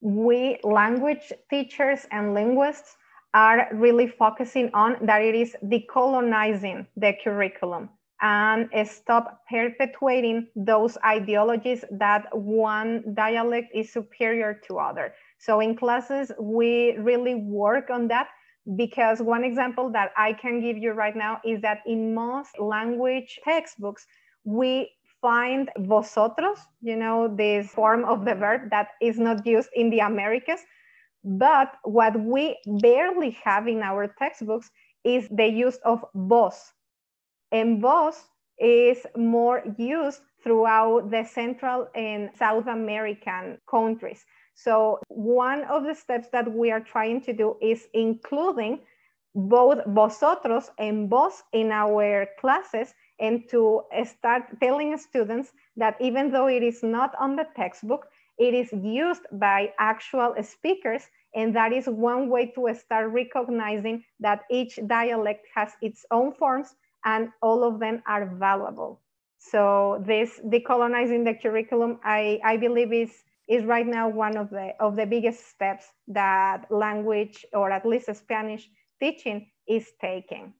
we 0.00 0.58
language 0.64 1.32
teachers 1.48 2.06
and 2.10 2.34
linguists 2.34 2.96
are 3.34 3.68
really 3.72 4.08
focusing 4.08 4.70
on 4.74 4.96
that 5.02 5.22
it 5.22 5.34
is 5.34 5.56
decolonizing 5.64 6.86
the 6.96 7.12
curriculum 7.22 7.88
and 8.22 8.68
stop 8.86 9.40
perpetuating 9.50 10.46
those 10.54 10.96
ideologies 11.04 11.84
that 11.90 12.26
one 12.36 13.02
dialect 13.14 13.68
is 13.74 13.92
superior 13.92 14.54
to 14.68 14.78
other. 14.78 15.12
So 15.38 15.60
in 15.60 15.76
classes, 15.76 16.30
we 16.38 16.96
really 16.98 17.34
work 17.34 17.90
on 17.90 18.08
that 18.08 18.28
because 18.76 19.20
one 19.20 19.42
example 19.42 19.90
that 19.90 20.12
I 20.16 20.34
can 20.34 20.60
give 20.60 20.78
you 20.78 20.92
right 20.92 21.16
now 21.16 21.40
is 21.44 21.60
that 21.62 21.80
in 21.84 22.14
most 22.14 22.58
language 22.60 23.40
textbooks, 23.44 24.06
we 24.44 24.90
find 25.20 25.70
vosotros, 25.78 26.58
you 26.80 26.96
know, 26.96 27.28
this 27.36 27.70
form 27.70 28.04
of 28.04 28.24
the 28.24 28.34
verb 28.34 28.70
that 28.70 28.88
is 29.00 29.18
not 29.18 29.44
used 29.46 29.70
in 29.74 29.90
the 29.90 29.98
Americas. 30.00 30.60
But 31.24 31.72
what 31.84 32.18
we 32.20 32.58
barely 32.66 33.30
have 33.44 33.66
in 33.68 33.82
our 33.82 34.14
textbooks 34.18 34.70
is 35.04 35.28
the 35.28 35.46
use 35.46 35.78
of 35.84 36.04
vos. 36.14 36.72
And 37.52 37.84
is 38.58 39.06
more 39.16 39.62
used 39.76 40.20
throughout 40.42 41.10
the 41.10 41.24
Central 41.24 41.88
and 41.94 42.30
South 42.36 42.66
American 42.66 43.58
countries. 43.68 44.24
So 44.54 45.00
one 45.08 45.64
of 45.64 45.84
the 45.84 45.94
steps 45.94 46.28
that 46.32 46.50
we 46.52 46.70
are 46.70 46.80
trying 46.80 47.20
to 47.22 47.32
do 47.32 47.56
is 47.60 47.88
including 47.94 48.80
both 49.34 49.78
vosotros 49.86 50.70
and 50.78 51.08
vos 51.08 51.42
in 51.52 51.72
our 51.72 52.26
classes 52.38 52.94
and 53.18 53.48
to 53.50 53.82
start 54.04 54.44
telling 54.60 54.96
students 54.98 55.52
that 55.76 55.96
even 56.00 56.30
though 56.30 56.48
it 56.48 56.62
is 56.62 56.82
not 56.82 57.14
on 57.18 57.36
the 57.36 57.46
textbook, 57.56 58.06
it 58.38 58.54
is 58.54 58.72
used 58.72 59.22
by 59.32 59.72
actual 59.78 60.34
speakers. 60.42 61.02
And 61.34 61.56
that 61.56 61.72
is 61.72 61.86
one 61.86 62.28
way 62.28 62.46
to 62.54 62.74
start 62.74 63.10
recognizing 63.10 64.04
that 64.20 64.42
each 64.50 64.78
dialect 64.86 65.46
has 65.54 65.72
its 65.80 66.04
own 66.10 66.32
forms 66.34 66.74
and 67.04 67.30
all 67.40 67.64
of 67.64 67.80
them 67.80 68.02
are 68.06 68.26
valuable. 68.26 69.00
So 69.38 70.02
this 70.06 70.40
decolonizing 70.46 71.24
the 71.24 71.34
curriculum, 71.34 71.98
I, 72.04 72.40
I 72.44 72.56
believe 72.56 72.92
is 72.92 73.12
is 73.48 73.64
right 73.64 73.86
now 73.86 74.08
one 74.08 74.36
of 74.36 74.50
the 74.50 74.70
of 74.78 74.96
the 74.96 75.04
biggest 75.04 75.48
steps 75.48 75.86
that 76.08 76.70
language 76.70 77.44
or 77.52 77.70
at 77.70 77.84
least 77.84 78.14
Spanish 78.14 78.70
teaching 79.00 79.50
is 79.68 79.90
taking. 80.00 80.54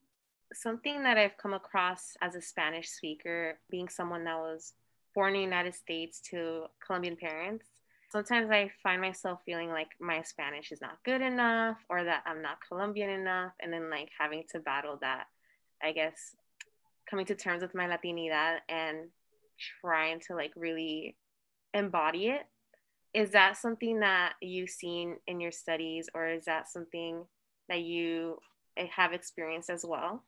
Something 0.52 1.02
that 1.04 1.16
I've 1.16 1.38
come 1.38 1.54
across 1.54 2.16
as 2.20 2.34
a 2.34 2.42
Spanish 2.42 2.88
speaker, 2.88 3.58
being 3.70 3.88
someone 3.88 4.24
that 4.24 4.36
was 4.36 4.74
born 5.14 5.34
in 5.34 5.40
the 5.40 5.44
United 5.44 5.74
States 5.74 6.20
to 6.30 6.64
Colombian 6.84 7.16
parents, 7.16 7.66
sometimes 8.10 8.50
I 8.50 8.70
find 8.82 9.00
myself 9.00 9.40
feeling 9.46 9.70
like 9.70 9.88
my 9.98 10.20
Spanish 10.22 10.72
is 10.72 10.82
not 10.82 11.02
good 11.04 11.22
enough 11.22 11.78
or 11.88 12.04
that 12.04 12.22
I'm 12.26 12.42
not 12.42 12.58
Colombian 12.68 13.08
enough, 13.08 13.52
and 13.60 13.72
then 13.72 13.88
like 13.90 14.10
having 14.18 14.44
to 14.50 14.58
battle 14.58 14.98
that, 15.00 15.28
I 15.82 15.92
guess, 15.92 16.36
coming 17.08 17.26
to 17.26 17.34
terms 17.34 17.62
with 17.62 17.74
my 17.74 17.86
Latinidad 17.86 18.58
and 18.68 19.08
trying 19.80 20.20
to 20.28 20.34
like 20.34 20.52
really 20.56 21.16
embody 21.74 22.28
it. 22.28 22.42
Is 23.14 23.30
that 23.30 23.56
something 23.56 24.00
that 24.00 24.34
you've 24.40 24.70
seen 24.70 25.16
in 25.26 25.40
your 25.40 25.52
studies 25.52 26.08
or 26.14 26.28
is 26.28 26.46
that 26.46 26.68
something 26.68 27.24
that 27.68 27.80
you 27.80 28.38
eh, 28.76 28.86
have 28.94 29.12
experienced 29.12 29.70
as 29.70 29.84
well? 29.86 30.24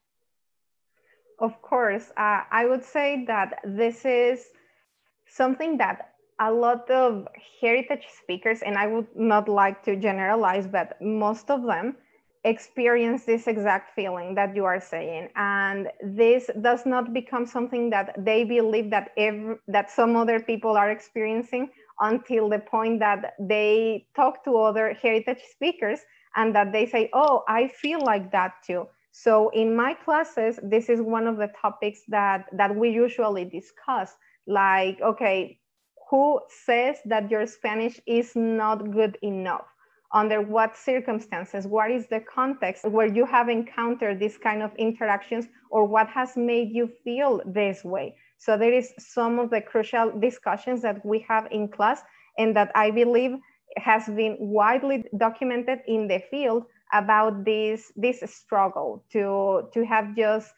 Of 1.39 1.61
course. 1.63 2.11
Uh, 2.17 2.43
i 2.51 2.67
would 2.67 2.85
say 2.85 3.25
that 3.27 3.61
this 3.65 4.05
is 4.05 4.47
something 5.27 5.79
that 5.79 6.11
a 6.41 6.53
lot 6.53 6.91
of 6.91 7.27
heritage 7.61 8.07
speakers 8.23 8.61
and 8.63 8.77
i 8.77 8.87
would 8.87 9.07
not 9.15 9.49
like 9.49 9.83
to 9.83 9.97
generalize 9.97 10.67
but 10.67 11.01
most 11.01 11.51
of 11.51 11.63
them 11.63 11.97
experience 12.45 13.25
this 13.25 13.47
exact 13.47 13.95
feeling 13.95 14.35
that 14.35 14.55
you 14.55 14.65
are 14.65 14.81
saying 14.81 15.29
and 15.37 15.89
this 16.03 16.51
does 16.61 16.85
not 16.85 17.15
become 17.15 17.47
something 17.47 17.91
that 17.91 18.15
they 18.19 18.45
believe 18.45 18.91
that 18.91 19.11
every, 19.17 19.57
that 19.67 19.91
some 19.91 20.15
other 20.17 20.41
people 20.41 20.77
are 20.77 20.91
experiencing 20.91 21.71
until 22.01 22.49
the 22.49 22.59
point 22.59 23.01
that 23.01 23.35
they 23.41 24.07
talk 24.15 24.45
to 24.45 24.57
other 24.59 24.95
heritage 24.95 25.41
speakers 25.51 26.01
and 26.37 26.55
that 26.55 26.73
they 26.73 26.87
say, 26.87 27.09
oh, 27.13 27.45
I 27.49 27.69
feel 27.69 28.05
like 28.05 28.31
that 28.33 28.55
too. 28.67 28.87
So 29.13 29.51
in 29.51 29.77
my 29.77 29.95
classes, 29.95 30.59
this 30.63 30.89
is 30.89 31.01
one 31.01 31.27
of 31.27 31.37
the 31.39 31.49
topics 31.61 32.01
that, 32.09 32.47
that 32.53 32.75
we 32.75 32.91
usually 32.91 33.45
discuss. 33.45 34.13
Like, 34.47 35.01
okay, 35.01 35.61
who 36.11 36.41
says 36.67 36.99
that 37.07 37.31
your 37.31 37.47
Spanish 37.47 38.01
is 38.07 38.35
not 38.35 38.91
good 38.91 39.17
enough? 39.23 39.67
Under 40.15 40.41
what 40.41 40.77
circumstances? 40.77 41.67
What 41.67 41.91
is 41.91 42.07
the 42.07 42.21
context 42.21 42.85
where 42.85 43.09
you 43.09 43.27
have 43.27 43.49
encountered 43.49 44.21
this 44.21 44.39
kind 44.39 44.63
of 44.63 44.71
interactions 44.77 45.47
or 45.71 45.85
what 45.85 46.09
has 46.09 46.37
made 46.37 46.71
you 46.71 46.89
feel 47.03 47.43
this 47.45 47.83
way? 47.83 48.15
So 48.39 48.57
there 48.57 48.73
is 48.73 48.95
some 48.99 49.41
of 49.41 49.51
the 49.51 49.61
crucial 49.61 50.13
discussions 50.19 50.83
that 50.83 51.05
we 51.05 51.19
have 51.29 51.49
in 51.51 51.67
class 51.67 52.01
and 52.39 52.55
that 52.55 52.71
I 52.77 52.93
believe 52.93 53.33
has 53.77 54.07
been 54.07 54.37
widely 54.39 55.05
documented 55.19 55.81
in 55.89 56.07
the 56.07 56.23
field 56.31 56.65
about 56.93 57.45
this, 57.45 57.91
this 57.97 58.23
struggle 58.27 59.05
to, 59.11 59.69
to 59.75 59.85
have 59.85 60.15
just 60.15 60.53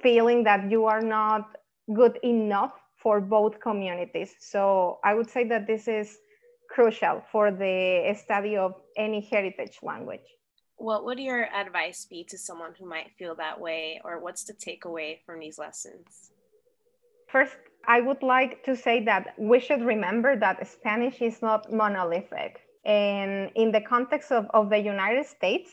feeling 0.00 0.44
that 0.44 0.70
you 0.70 0.84
are 0.84 1.00
not 1.00 1.56
good 1.92 2.18
enough 2.22 2.72
for 2.96 3.20
both 3.20 3.60
communities. 3.60 4.34
So 4.38 5.00
I 5.04 5.14
would 5.14 5.28
say 5.28 5.44
that 5.48 5.66
this 5.66 5.88
is 5.88 6.18
crucial 6.76 7.22
for 7.32 7.50
the 7.50 8.14
study 8.22 8.54
of 8.64 8.72
any 8.98 9.20
heritage 9.32 9.78
language. 9.82 10.28
What 10.76 11.06
would 11.06 11.18
your 11.18 11.42
advice 11.62 12.00
be 12.04 12.20
to 12.24 12.36
someone 12.36 12.72
who 12.78 12.86
might 12.86 13.10
feel 13.18 13.34
that 13.36 13.58
way, 13.66 13.98
or 14.04 14.12
what's 14.24 14.44
the 14.44 14.52
takeaway 14.52 15.08
from 15.24 15.40
these 15.40 15.58
lessons? 15.58 16.06
First, 17.32 17.56
I 17.88 17.98
would 18.06 18.22
like 18.22 18.62
to 18.64 18.76
say 18.76 18.96
that 19.04 19.24
we 19.38 19.58
should 19.58 19.82
remember 19.94 20.36
that 20.44 20.56
Spanish 20.76 21.22
is 21.22 21.40
not 21.40 21.72
monolithic. 21.72 22.52
And 22.84 23.50
in 23.54 23.72
the 23.72 23.80
context 23.80 24.30
of, 24.30 24.44
of 24.58 24.68
the 24.68 24.78
United 24.94 25.26
States, 25.26 25.68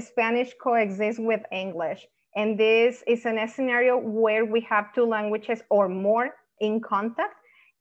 Spanish 0.00 0.50
coexists 0.62 1.20
with 1.20 1.42
English. 1.52 2.00
And 2.34 2.58
this 2.58 3.04
is 3.06 3.26
a 3.26 3.46
scenario 3.46 3.98
where 3.98 4.44
we 4.46 4.60
have 4.72 4.94
two 4.94 5.06
languages 5.16 5.60
or 5.68 5.86
more 5.88 6.30
in 6.60 6.80
contact. 6.80 7.36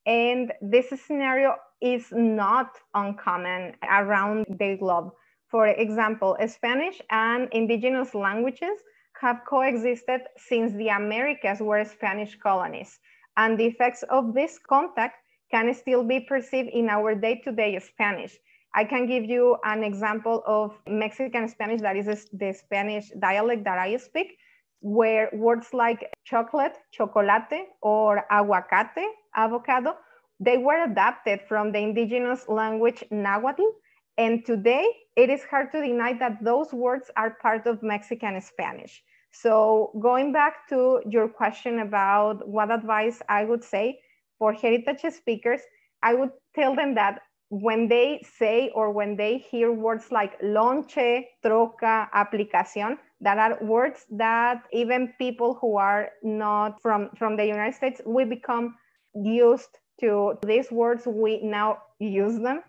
And 0.05 0.51
this 0.61 0.87
scenario 1.07 1.55
is 1.85 2.07
not 2.11 2.71
uncommon 2.95 3.75
around 3.83 4.45
the 4.59 4.75
globe. 4.77 5.11
For 5.49 5.67
example, 5.67 6.35
Spanish 6.47 6.99
and 7.11 7.47
indigenous 7.51 8.15
languages 8.15 8.77
have 9.21 9.41
coexisted 9.47 10.21
since 10.35 10.73
the 10.73 10.89
Americas 10.89 11.59
were 11.59 11.85
Spanish 11.85 12.35
colonies 12.39 12.99
and 13.37 13.59
the 13.59 13.65
effects 13.65 14.03
of 14.09 14.33
this 14.33 14.57
contact 14.57 15.15
can 15.51 15.71
still 15.73 16.03
be 16.03 16.19
perceived 16.19 16.69
in 16.69 16.89
our 16.89 17.13
day-to-day 17.13 17.79
Spanish. 17.79 18.35
I 18.73 18.83
can 18.83 19.05
give 19.05 19.23
you 19.23 19.57
an 19.63 19.83
example 19.83 20.43
of 20.47 20.77
Mexican 20.87 21.47
Spanish 21.47 21.81
that 21.81 21.95
is 21.95 22.27
the 22.33 22.51
Spanish 22.51 23.11
dialect 23.19 23.63
that 23.65 23.77
I 23.77 23.95
speak, 23.97 24.37
where 24.81 25.29
words 25.33 25.67
like 25.73 26.09
chocolate, 26.25 26.77
chocolate, 26.91 27.67
or 27.81 28.25
aguacate, 28.31 29.05
avocado, 29.35 29.93
they 30.39 30.57
were 30.57 30.83
adapted 30.83 31.41
from 31.47 31.71
the 31.71 31.79
indigenous 31.79 32.47
language 32.47 33.03
Nahuatl. 33.11 33.69
And 34.17 34.45
today 34.45 34.87
it 35.15 35.29
is 35.29 35.43
hard 35.43 35.71
to 35.71 35.81
deny 35.81 36.13
that 36.13 36.43
those 36.43 36.71
words 36.73 37.11
are 37.17 37.37
part 37.41 37.67
of 37.67 37.83
Mexican 37.83 38.39
Spanish. 38.41 39.03
So 39.31 39.91
going 39.99 40.31
back 40.31 40.67
to 40.69 41.01
your 41.09 41.27
question 41.27 41.79
about 41.79 42.47
what 42.47 42.71
advice 42.71 43.21
I 43.27 43.43
would 43.43 43.63
say 43.63 43.99
for 44.39 44.53
heritage 44.53 45.13
speakers, 45.13 45.61
I 46.01 46.13
would 46.13 46.31
tell 46.55 46.75
them 46.75 46.95
that 46.95 47.21
when 47.49 47.87
they 47.87 48.21
say 48.37 48.71
or 48.73 48.91
when 48.91 49.15
they 49.15 49.37
hear 49.37 49.71
words 49.71 50.11
like 50.11 50.39
lonche, 50.41 51.25
troca, 51.43 52.09
aplicación, 52.13 52.97
that 53.21 53.37
are 53.37 53.57
words 53.63 54.05
that 54.11 54.63
even 54.71 55.13
people 55.17 55.55
who 55.59 55.77
are 55.77 56.09
not 56.23 56.81
from, 56.81 57.09
from 57.17 57.35
the 57.37 57.45
United 57.45 57.75
States, 57.75 58.01
we 58.05 58.23
become 58.23 58.75
used 59.13 59.77
to 59.99 60.37
these 60.45 60.71
words, 60.71 61.05
we 61.05 61.41
now 61.41 61.79
use 61.99 62.39
them. 62.39 62.61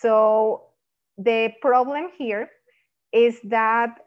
So 0.00 0.64
the 1.18 1.52
problem 1.60 2.10
here 2.16 2.50
is 3.12 3.40
that 3.44 4.00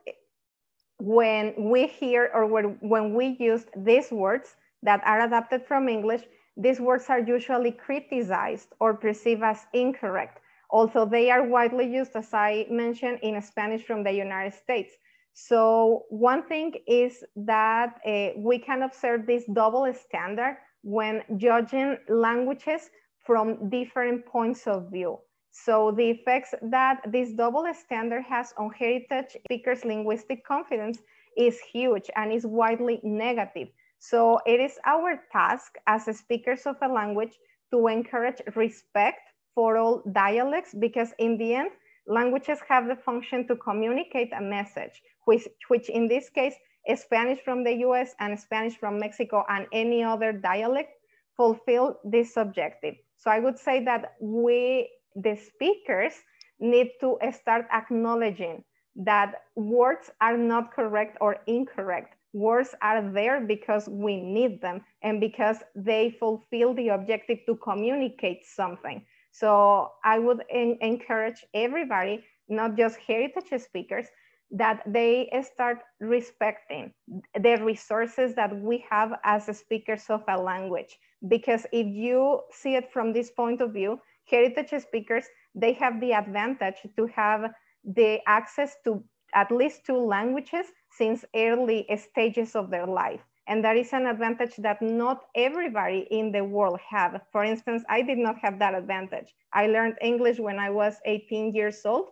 when 0.99 1.53
we 1.57 1.87
hear 1.87 2.29
or 2.33 2.45
when 2.45 3.13
we 3.13 3.37
use 3.39 3.65
these 3.75 4.11
words 4.11 4.55
that 4.83 5.01
are 5.05 5.21
adapted 5.21 5.65
from 5.65 5.87
English, 5.87 6.23
these 6.57 6.79
words 6.79 7.05
are 7.09 7.19
usually 7.19 7.71
criticized 7.71 8.69
or 8.79 8.93
perceived 8.93 9.43
as 9.43 9.65
incorrect. 9.73 10.39
Also, 10.69 11.05
they 11.05 11.31
are 11.31 11.43
widely 11.43 11.87
used, 11.91 12.15
as 12.15 12.33
I 12.33 12.67
mentioned, 12.69 13.19
in 13.23 13.41
Spanish 13.41 13.83
from 13.85 14.03
the 14.03 14.11
United 14.11 14.53
States. 14.53 14.93
So 15.33 16.03
one 16.09 16.43
thing 16.43 16.73
is 16.85 17.23
that 17.37 17.99
uh, 18.05 18.29
we 18.37 18.59
can 18.59 18.83
observe 18.83 19.25
this 19.25 19.45
double 19.53 19.91
standard 19.93 20.57
when 20.83 21.23
judging 21.37 21.97
languages 22.07 22.89
from 23.25 23.69
different 23.69 24.25
points 24.25 24.67
of 24.67 24.91
view. 24.91 25.19
So 25.51 25.91
the 25.91 26.09
effects 26.11 26.53
that 26.61 27.01
this 27.07 27.33
double 27.33 27.65
standard 27.73 28.23
has 28.23 28.53
on 28.57 28.71
heritage 28.71 29.35
speakers' 29.45 29.83
linguistic 29.83 30.45
confidence 30.45 30.99
is 31.37 31.59
huge 31.59 32.09
and 32.15 32.31
is 32.31 32.45
widely 32.45 32.99
negative. 33.03 33.69
So 33.99 34.39
it 34.45 34.59
is 34.59 34.79
our 34.85 35.21
task 35.31 35.75
as 35.87 36.05
speakers 36.17 36.65
of 36.65 36.77
a 36.81 36.87
language 36.87 37.37
to 37.71 37.87
encourage 37.87 38.41
respect 38.55 39.21
for 39.53 39.77
all 39.77 40.01
dialects 40.11 40.73
because 40.73 41.13
in 41.19 41.37
the 41.37 41.55
end, 41.55 41.71
languages 42.07 42.59
have 42.67 42.87
the 42.87 42.95
function 42.95 43.47
to 43.47 43.55
communicate 43.55 44.31
a 44.33 44.41
message, 44.41 45.01
which, 45.25 45.47
which 45.67 45.89
in 45.89 46.07
this 46.07 46.29
case 46.29 46.55
Spanish 46.95 47.39
from 47.43 47.63
the 47.63 47.73
US 47.87 48.15
and 48.19 48.39
Spanish 48.39 48.77
from 48.77 48.99
Mexico 48.99 49.45
and 49.49 49.67
any 49.71 50.03
other 50.03 50.31
dialect 50.33 50.91
fulfill 51.35 51.99
this 52.03 52.37
objective. 52.37 52.95
So 53.17 53.31
I 53.31 53.39
would 53.39 53.57
say 53.59 53.83
that 53.85 54.15
we 54.21 54.89
the 55.15 55.35
speakers 55.35 56.13
need 56.59 56.91
to 57.01 57.17
start 57.31 57.65
acknowledging 57.71 58.63
that 58.95 59.33
words 59.55 60.11
are 60.21 60.37
not 60.37 60.73
correct 60.73 61.17
or 61.21 61.37
incorrect. 61.47 62.15
Words 62.33 62.75
are 62.81 63.01
there 63.11 63.41
because 63.41 63.87
we 63.89 64.17
need 64.21 64.61
them 64.61 64.81
and 65.01 65.19
because 65.19 65.57
they 65.75 66.15
fulfill 66.19 66.73
the 66.73 66.89
objective 66.89 67.39
to 67.47 67.55
communicate 67.55 68.45
something. 68.45 69.03
So 69.31 69.91
I 70.03 70.19
would 70.19 70.43
encourage 70.51 71.45
everybody, 71.53 72.23
not 72.49 72.75
just 72.75 72.97
heritage 72.97 73.61
speakers, 73.61 74.07
that 74.51 74.81
they 74.85 75.29
start 75.43 75.79
respecting 75.99 76.93
the 77.39 77.57
resources 77.63 78.35
that 78.35 78.55
we 78.55 78.83
have 78.89 79.13
as 79.23 79.45
speakers 79.57 80.05
of 80.09 80.23
a 80.27 80.37
language. 80.37 80.97
Because 81.27 81.65
if 81.71 81.87
you 81.87 82.41
see 82.51 82.75
it 82.75 82.91
from 82.91 83.13
this 83.13 83.29
point 83.29 83.61
of 83.61 83.73
view, 83.73 83.99
heritage 84.25 84.81
speakers, 84.81 85.25
they 85.53 85.73
have 85.73 85.99
the 85.99 86.13
advantage 86.13 86.77
to 86.97 87.07
have 87.07 87.51
the 87.83 88.19
access 88.27 88.75
to 88.83 89.03
at 89.35 89.51
least 89.51 89.85
two 89.85 89.97
languages 89.97 90.65
since 90.91 91.23
early 91.35 91.85
stages 91.97 92.55
of 92.55 92.69
their 92.71 92.87
life. 92.87 93.21
And 93.47 93.63
that 93.63 93.77
is 93.77 93.93
an 93.93 94.05
advantage 94.05 94.55
that 94.57 94.81
not 94.81 95.25
everybody 95.35 96.07
in 96.11 96.31
the 96.31 96.43
world 96.43 96.79
have. 96.87 97.21
For 97.31 97.43
instance, 97.43 97.83
I 97.89 98.03
did 98.03 98.19
not 98.19 98.37
have 98.39 98.59
that 98.59 98.75
advantage. 98.75 99.33
I 99.53 99.67
learned 99.67 99.97
English 100.01 100.39
when 100.39 100.59
I 100.59 100.69
was 100.69 100.97
18 101.05 101.53
years 101.55 101.81
old, 101.83 102.09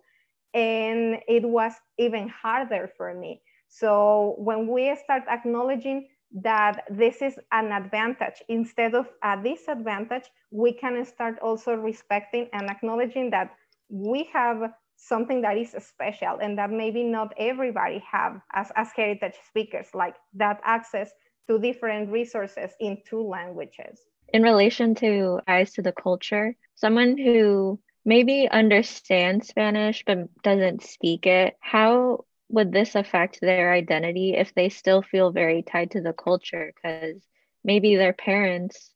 and 0.57 1.19
it 1.27 1.45
was 1.47 1.73
even 1.99 2.27
harder 2.29 2.89
for 2.97 3.13
me. 3.13 3.41
So 3.69 4.33
when 4.39 4.67
we 4.67 4.95
start 5.03 5.23
acknowledging 5.29 6.07
that 6.41 6.83
this 6.89 7.21
is 7.21 7.35
an 7.51 7.71
advantage 7.71 8.41
instead 8.49 8.95
of 8.95 9.07
a 9.23 9.37
disadvantage, 9.41 10.23
we 10.49 10.73
can 10.73 11.05
start 11.05 11.37
also 11.43 11.75
respecting 11.75 12.49
and 12.53 12.69
acknowledging 12.71 13.29
that 13.29 13.51
we 13.89 14.27
have 14.33 14.73
something 14.95 15.41
that 15.41 15.57
is 15.57 15.75
special 15.79 16.39
and 16.41 16.57
that 16.57 16.71
maybe 16.71 17.03
not 17.03 17.33
everybody 17.37 18.03
have 18.11 18.41
as, 18.53 18.71
as 18.75 18.89
heritage 18.95 19.35
speakers, 19.47 19.87
like 19.93 20.15
that 20.33 20.59
access 20.63 21.11
to 21.47 21.59
different 21.59 22.09
resources 22.09 22.71
in 22.79 22.97
two 23.07 23.21
languages. 23.21 23.99
In 24.33 24.41
relation 24.41 24.95
to 24.95 25.39
eyes 25.47 25.71
to 25.73 25.83
the 25.83 25.93
culture, 25.93 26.55
someone 26.73 27.15
who 27.15 27.79
maybe 28.07 28.47
understands 28.49 29.49
Spanish 29.49 30.03
but 30.07 30.29
doesn't 30.41 30.81
speak 30.81 31.27
it, 31.27 31.57
how 31.59 32.23
would 32.47 32.71
this 32.71 32.95
affect 32.95 33.41
their 33.41 33.73
identity 33.73 34.33
if 34.33 34.55
they 34.55 34.69
still 34.69 35.01
feel 35.01 35.31
very 35.31 35.61
tied 35.61 35.91
to 35.91 36.01
the 36.01 36.13
culture? 36.13 36.71
Because 36.73 37.21
maybe 37.65 37.97
their 37.97 38.13
parents 38.13 38.93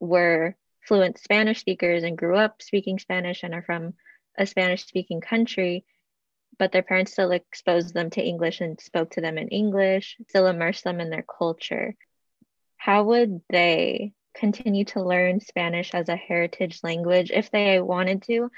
were 0.00 0.54
fluent 0.86 1.18
Spanish 1.18 1.60
speakers 1.60 2.02
and 2.02 2.18
grew 2.18 2.36
up 2.36 2.60
speaking 2.60 2.98
Spanish 2.98 3.42
and 3.42 3.54
are 3.54 3.62
from 3.62 3.94
a 4.36 4.44
Spanish 4.44 4.84
speaking 4.84 5.22
country, 5.22 5.86
but 6.58 6.72
their 6.72 6.82
parents 6.82 7.12
still 7.12 7.32
exposed 7.32 7.94
them 7.94 8.10
to 8.10 8.22
English 8.22 8.60
and 8.60 8.78
spoke 8.78 9.12
to 9.12 9.22
them 9.22 9.38
in 9.38 9.48
English, 9.48 10.18
still 10.28 10.46
immersed 10.46 10.84
them 10.84 11.00
in 11.00 11.08
their 11.08 11.24
culture. 11.24 11.96
How 12.76 13.04
would 13.04 13.40
they 13.48 14.12
continue 14.36 14.84
to 14.84 15.02
learn 15.02 15.40
Spanish 15.40 15.94
as 15.94 16.08
a 16.08 16.16
heritage 16.16 16.80
language 16.82 17.30
if 17.30 17.50
they 17.50 17.80
wanted 17.80 18.22
to? 18.22 18.50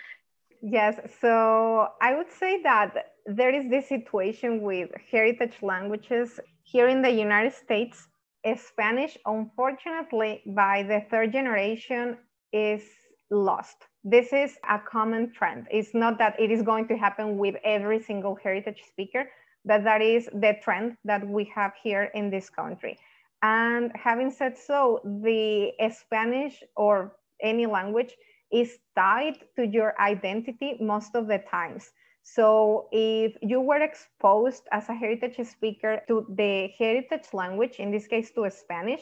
Yes, 0.60 0.98
so 1.20 1.88
I 2.00 2.16
would 2.16 2.30
say 2.30 2.62
that 2.62 3.12
there 3.26 3.54
is 3.54 3.70
this 3.70 3.88
situation 3.88 4.62
with 4.62 4.90
heritage 5.10 5.56
languages 5.62 6.40
here 6.64 6.88
in 6.88 7.02
the 7.02 7.10
United 7.10 7.54
States. 7.54 8.08
Spanish, 8.56 9.18
unfortunately, 9.26 10.42
by 10.46 10.82
the 10.82 11.04
third 11.10 11.32
generation, 11.32 12.16
is 12.52 12.82
lost. 13.30 13.76
This 14.04 14.32
is 14.32 14.56
a 14.68 14.78
common 14.78 15.32
trend. 15.32 15.66
It's 15.70 15.94
not 15.94 16.18
that 16.18 16.40
it 16.40 16.50
is 16.50 16.62
going 16.62 16.88
to 16.88 16.96
happen 16.96 17.36
with 17.36 17.56
every 17.62 18.00
single 18.02 18.34
heritage 18.42 18.82
speaker, 18.88 19.28
but 19.64 19.84
that 19.84 20.00
is 20.00 20.30
the 20.32 20.56
trend 20.62 20.96
that 21.04 21.26
we 21.28 21.44
have 21.54 21.72
here 21.82 22.04
in 22.14 22.30
this 22.30 22.48
country. 22.48 22.98
And 23.42 23.92
having 23.94 24.30
said 24.30 24.58
so, 24.58 25.00
the 25.04 25.72
Spanish 25.90 26.62
or 26.76 27.16
any 27.42 27.66
language 27.66 28.16
is 28.52 28.78
tied 28.96 29.38
to 29.56 29.66
your 29.66 29.94
identity 30.00 30.76
most 30.80 31.14
of 31.14 31.28
the 31.28 31.38
times. 31.38 31.90
So 32.22 32.88
if 32.92 33.36
you 33.40 33.60
were 33.60 33.80
exposed 33.80 34.64
as 34.72 34.88
a 34.88 34.94
heritage 34.94 35.46
speaker 35.46 36.02
to 36.08 36.26
the 36.36 36.68
heritage 36.78 37.32
language, 37.32 37.76
in 37.78 37.90
this 37.90 38.06
case 38.06 38.30
to 38.32 38.50
Spanish, 38.50 39.00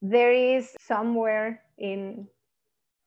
there 0.00 0.32
is 0.32 0.76
somewhere 0.80 1.62
in 1.78 2.28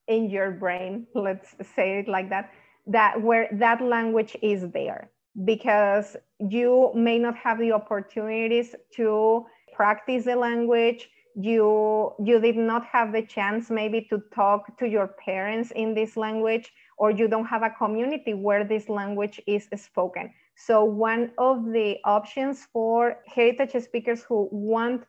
in 0.08 0.30
your 0.30 0.52
brain, 0.52 1.06
let's 1.14 1.56
say 1.74 1.98
it 1.98 2.08
like 2.08 2.28
that, 2.30 2.52
that 2.86 3.20
where 3.20 3.48
that 3.52 3.80
language 3.80 4.36
is 4.40 4.70
there 4.70 5.10
because 5.44 6.16
you 6.38 6.92
may 6.94 7.18
not 7.18 7.36
have 7.36 7.58
the 7.58 7.72
opportunities 7.72 8.74
to 8.94 9.44
practice 9.76 10.24
the 10.24 10.36
language. 10.36 11.08
You 11.34 12.14
you 12.24 12.40
did 12.40 12.56
not 12.56 12.84
have 12.86 13.12
the 13.12 13.22
chance 13.22 13.70
maybe 13.70 14.00
to 14.10 14.22
talk 14.34 14.78
to 14.78 14.88
your 14.88 15.08
parents 15.24 15.70
in 15.72 15.94
this 15.94 16.16
language 16.16 16.72
or 16.98 17.10
you 17.10 17.28
don't 17.28 17.44
have 17.44 17.62
a 17.62 17.70
community 17.70 18.32
where 18.32 18.64
this 18.64 18.88
language 18.88 19.40
is 19.46 19.68
spoken. 19.76 20.32
So 20.56 20.84
one 20.84 21.32
of 21.36 21.66
the 21.72 21.98
options 22.04 22.66
for 22.72 23.18
heritage 23.26 23.76
speakers 23.84 24.22
who 24.22 24.48
want 24.50 25.04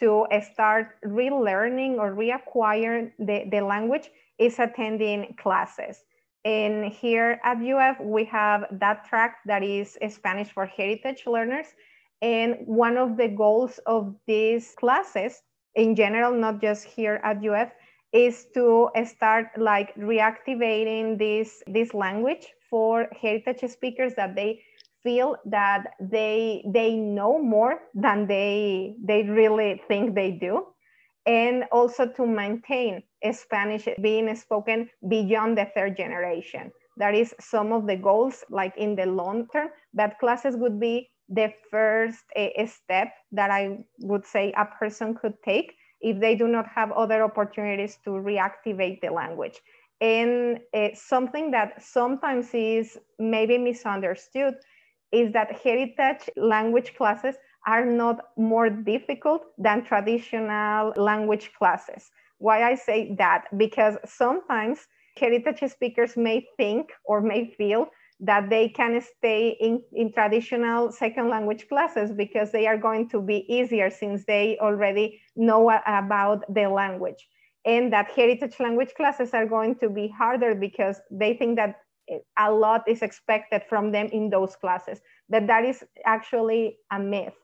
to 0.00 0.26
start 0.52 0.96
relearning 1.04 1.98
or 1.98 2.14
reacquire 2.14 3.12
the, 3.18 3.44
the 3.50 3.60
language 3.60 4.10
is 4.38 4.58
attending 4.58 5.34
classes. 5.40 6.04
And 6.44 6.86
here 6.86 7.40
at 7.44 7.58
UF, 7.58 8.00
we 8.00 8.24
have 8.26 8.66
that 8.70 9.04
track 9.04 9.38
that 9.46 9.62
is 9.62 9.98
Spanish 10.08 10.50
for 10.50 10.66
heritage 10.66 11.24
learners. 11.26 11.66
And 12.20 12.56
one 12.66 12.96
of 12.96 13.16
the 13.16 13.28
goals 13.28 13.78
of 13.86 14.14
these 14.26 14.74
classes 14.78 15.42
in 15.74 15.94
general, 15.94 16.32
not 16.32 16.60
just 16.60 16.84
here 16.84 17.20
at 17.22 17.44
UF, 17.44 17.70
is 18.12 18.46
to 18.54 18.88
start 19.04 19.46
like 19.56 19.94
reactivating 19.94 21.18
this, 21.18 21.62
this 21.66 21.94
language 21.94 22.46
for 22.70 23.08
heritage 23.20 23.70
speakers 23.70 24.14
that 24.14 24.34
they 24.34 24.60
feel 25.02 25.36
that 25.44 25.94
they 26.00 26.64
they 26.72 26.94
know 26.96 27.38
more 27.38 27.80
than 27.94 28.26
they 28.26 28.96
they 29.04 29.22
really 29.22 29.80
think 29.86 30.14
they 30.14 30.32
do. 30.32 30.66
And 31.26 31.64
also 31.70 32.06
to 32.08 32.26
maintain 32.26 33.02
spanish 33.32 33.86
being 34.00 34.34
spoken 34.34 34.88
beyond 35.08 35.58
the 35.58 35.66
third 35.74 35.96
generation. 35.96 36.72
That 36.96 37.14
is 37.14 37.34
some 37.38 37.72
of 37.72 37.86
the 37.86 37.96
goals 37.96 38.44
like 38.50 38.76
in 38.76 38.96
the 38.96 39.06
long 39.06 39.46
term. 39.52 39.68
But 39.94 40.18
classes 40.18 40.56
would 40.56 40.80
be 40.80 41.10
the 41.28 41.52
first 41.70 42.24
uh, 42.36 42.48
step 42.66 43.08
that 43.32 43.50
i 43.50 43.78
would 44.00 44.24
say 44.24 44.52
a 44.56 44.64
person 44.64 45.14
could 45.14 45.34
take 45.44 45.74
if 46.00 46.20
they 46.20 46.34
do 46.34 46.46
not 46.48 46.66
have 46.66 46.90
other 46.92 47.22
opportunities 47.22 47.98
to 48.04 48.10
reactivate 48.10 49.00
the 49.00 49.10
language 49.10 49.60
and 50.00 50.60
uh, 50.74 50.88
something 50.94 51.50
that 51.50 51.82
sometimes 51.82 52.50
is 52.54 52.98
maybe 53.18 53.58
misunderstood 53.58 54.54
is 55.12 55.32
that 55.32 55.52
heritage 55.62 56.28
language 56.36 56.94
classes 56.96 57.36
are 57.66 57.84
not 57.84 58.20
more 58.36 58.70
difficult 58.70 59.42
than 59.58 59.84
traditional 59.84 60.92
language 60.96 61.52
classes. 61.58 62.10
Why 62.38 62.62
I 62.62 62.74
say 62.74 63.14
that? 63.18 63.44
Because 63.56 63.96
sometimes 64.04 64.86
heritage 65.18 65.70
speakers 65.70 66.16
may 66.16 66.46
think 66.56 66.90
or 67.04 67.20
may 67.20 67.46
feel 67.58 67.88
that 68.20 68.50
they 68.50 68.68
can 68.68 69.00
stay 69.00 69.56
in, 69.60 69.82
in 69.92 70.12
traditional 70.12 70.90
second 70.90 71.28
language 71.28 71.68
classes 71.68 72.10
because 72.12 72.50
they 72.50 72.66
are 72.66 72.76
going 72.76 73.08
to 73.10 73.20
be 73.20 73.46
easier 73.52 73.90
since 73.90 74.24
they 74.24 74.58
already 74.60 75.20
know 75.36 75.70
about 75.86 76.42
the 76.52 76.68
language. 76.68 77.28
And 77.64 77.92
that 77.92 78.10
heritage 78.10 78.58
language 78.58 78.94
classes 78.96 79.34
are 79.34 79.46
going 79.46 79.76
to 79.76 79.88
be 79.88 80.08
harder 80.08 80.54
because 80.54 81.00
they 81.10 81.34
think 81.34 81.56
that 81.56 81.76
a 82.38 82.50
lot 82.50 82.88
is 82.88 83.02
expected 83.02 83.62
from 83.68 83.92
them 83.92 84.06
in 84.06 84.30
those 84.30 84.56
classes. 84.56 85.00
But 85.28 85.46
that 85.46 85.64
is 85.64 85.84
actually 86.04 86.78
a 86.90 86.98
myth 86.98 87.34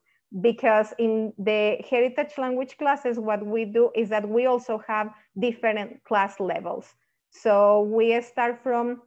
because 0.41 0.93
in 0.99 1.33
the 1.39 1.79
heritage 1.89 2.39
language 2.39 2.77
classes, 2.79 3.19
what 3.19 3.45
we 3.47 3.65
do 3.65 3.91
is 3.95 4.09
that 4.09 4.29
we 4.29 4.47
also 4.47 4.83
have 4.89 5.11
different 5.39 6.03
class 6.05 6.41
levels. 6.41 6.95
So 7.31 7.83
we 7.83 8.21
start 8.23 8.61
from 8.63 9.03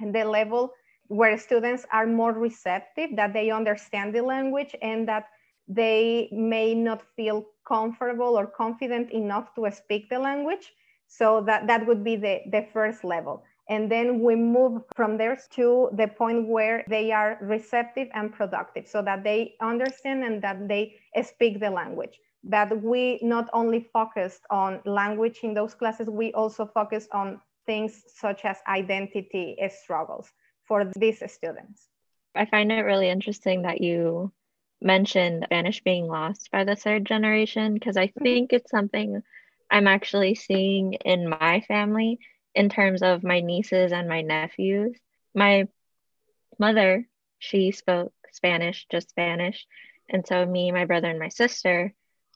the 0.00 0.24
level 0.24 0.72
where 1.10 1.36
students 1.36 1.84
are 1.92 2.06
more 2.06 2.32
receptive, 2.32 3.10
that 3.16 3.32
they 3.32 3.50
understand 3.50 4.14
the 4.14 4.22
language 4.22 4.76
and 4.80 5.08
that 5.08 5.24
they 5.66 6.28
may 6.30 6.72
not 6.72 7.02
feel 7.16 7.46
comfortable 7.66 8.38
or 8.38 8.46
confident 8.46 9.10
enough 9.10 9.52
to 9.56 9.68
speak 9.72 10.08
the 10.08 10.18
language. 10.18 10.72
So 11.08 11.42
that, 11.46 11.66
that 11.66 11.84
would 11.84 12.04
be 12.04 12.14
the, 12.14 12.42
the 12.52 12.64
first 12.72 13.02
level. 13.02 13.42
And 13.68 13.90
then 13.90 14.20
we 14.20 14.36
move 14.36 14.82
from 14.94 15.18
there 15.18 15.36
to 15.56 15.90
the 15.94 16.06
point 16.06 16.46
where 16.46 16.84
they 16.88 17.10
are 17.10 17.38
receptive 17.40 18.06
and 18.14 18.32
productive 18.32 18.86
so 18.86 19.02
that 19.02 19.24
they 19.24 19.54
understand 19.60 20.22
and 20.22 20.40
that 20.42 20.68
they 20.68 20.94
speak 21.24 21.58
the 21.58 21.70
language. 21.70 22.20
But 22.44 22.80
we 22.82 23.18
not 23.20 23.50
only 23.52 23.90
focused 23.92 24.42
on 24.48 24.80
language 24.84 25.40
in 25.42 25.54
those 25.54 25.74
classes, 25.74 26.08
we 26.08 26.32
also 26.34 26.66
focus 26.66 27.08
on 27.12 27.40
things 27.66 28.04
such 28.14 28.44
as 28.44 28.58
identity 28.68 29.56
struggles 29.82 30.30
for 30.70 30.84
these 30.84 31.20
students. 31.26 31.88
I 32.32 32.46
find 32.46 32.70
it 32.70 32.82
really 32.82 33.10
interesting 33.10 33.62
that 33.62 33.80
you 33.80 34.30
mentioned 34.80 35.42
Spanish 35.46 35.82
being 35.82 36.06
lost 36.06 36.48
by 36.52 36.62
the 36.62 36.76
third 36.76 37.04
generation 37.04 37.74
because 37.74 37.96
I 37.96 38.06
mm-hmm. 38.06 38.22
think 38.22 38.52
it's 38.52 38.70
something 38.70 39.20
I'm 39.68 39.88
actually 39.88 40.36
seeing 40.36 40.92
in 40.92 41.28
my 41.28 41.64
family 41.66 42.20
in 42.54 42.68
terms 42.68 43.02
of 43.02 43.24
my 43.24 43.40
nieces 43.40 43.90
and 43.90 44.08
my 44.08 44.20
nephews. 44.20 44.96
My 45.34 45.66
mother, 46.56 47.04
she 47.40 47.72
spoke 47.72 48.12
Spanish, 48.30 48.86
just 48.92 49.10
Spanish. 49.10 49.66
And 50.08 50.24
so 50.24 50.46
me, 50.46 50.70
my 50.70 50.84
brother, 50.84 51.10
and 51.10 51.18
my 51.18 51.30
sister, 51.30 51.92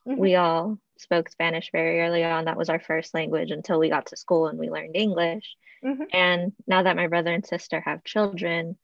mm-hmm. 0.08 0.20
we 0.20 0.34
all 0.34 0.80
spoke 0.98 1.28
Spanish 1.28 1.70
very 1.72 2.00
early 2.00 2.24
on. 2.24 2.44
That 2.44 2.56
was 2.56 2.68
our 2.68 2.80
first 2.80 3.14
language 3.14 3.50
until 3.50 3.78
we 3.78 3.88
got 3.88 4.06
to 4.06 4.16
school 4.16 4.46
and 4.46 4.58
we 4.58 4.70
learned 4.70 4.96
English. 4.96 5.56
Mm-hmm. 5.84 6.04
And 6.12 6.52
now 6.66 6.82
that 6.82 6.96
my 6.96 7.08
brother 7.08 7.32
and 7.32 7.44
sister 7.44 7.80
have 7.80 8.04
children, 8.04 8.76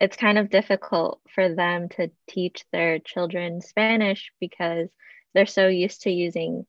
it's 0.00 0.16
kind 0.16 0.38
of 0.38 0.50
difficult 0.50 1.20
for 1.34 1.54
them 1.54 1.88
to 1.90 2.10
teach 2.28 2.64
their 2.72 2.98
children 2.98 3.60
Spanish 3.60 4.30
because 4.40 4.88
they're 5.34 5.46
so 5.46 5.66
used 5.66 6.02
to 6.02 6.10
using 6.10 6.66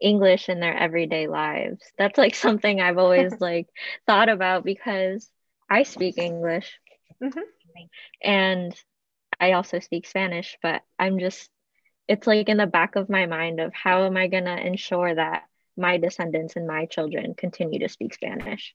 English 0.00 0.48
in 0.48 0.60
their 0.60 0.76
everyday 0.76 1.28
lives. 1.28 1.82
That's 1.96 2.18
like 2.18 2.34
something 2.36 2.80
I've 2.80 2.98
always 2.98 3.32
like 3.40 3.68
thought 4.06 4.28
about 4.28 4.64
because 4.64 5.28
I 5.70 5.84
speak 5.84 6.18
English 6.18 6.78
mm-hmm. 7.22 7.40
and 8.22 8.74
I 9.40 9.52
also 9.52 9.78
speak 9.78 10.06
Spanish, 10.06 10.58
but 10.62 10.82
I'm 10.98 11.18
just 11.18 11.48
it's 12.08 12.26
like 12.26 12.48
in 12.48 12.56
the 12.56 12.66
back 12.66 12.96
of 12.96 13.08
my 13.08 13.26
mind 13.26 13.60
of 13.60 13.72
how 13.72 14.04
am 14.04 14.16
I 14.16 14.26
going 14.28 14.44
to 14.44 14.66
ensure 14.66 15.14
that 15.14 15.44
my 15.76 15.96
descendants 15.98 16.56
and 16.56 16.66
my 16.66 16.86
children 16.86 17.34
continue 17.34 17.78
to 17.80 17.88
speak 17.88 18.14
Spanish. 18.14 18.74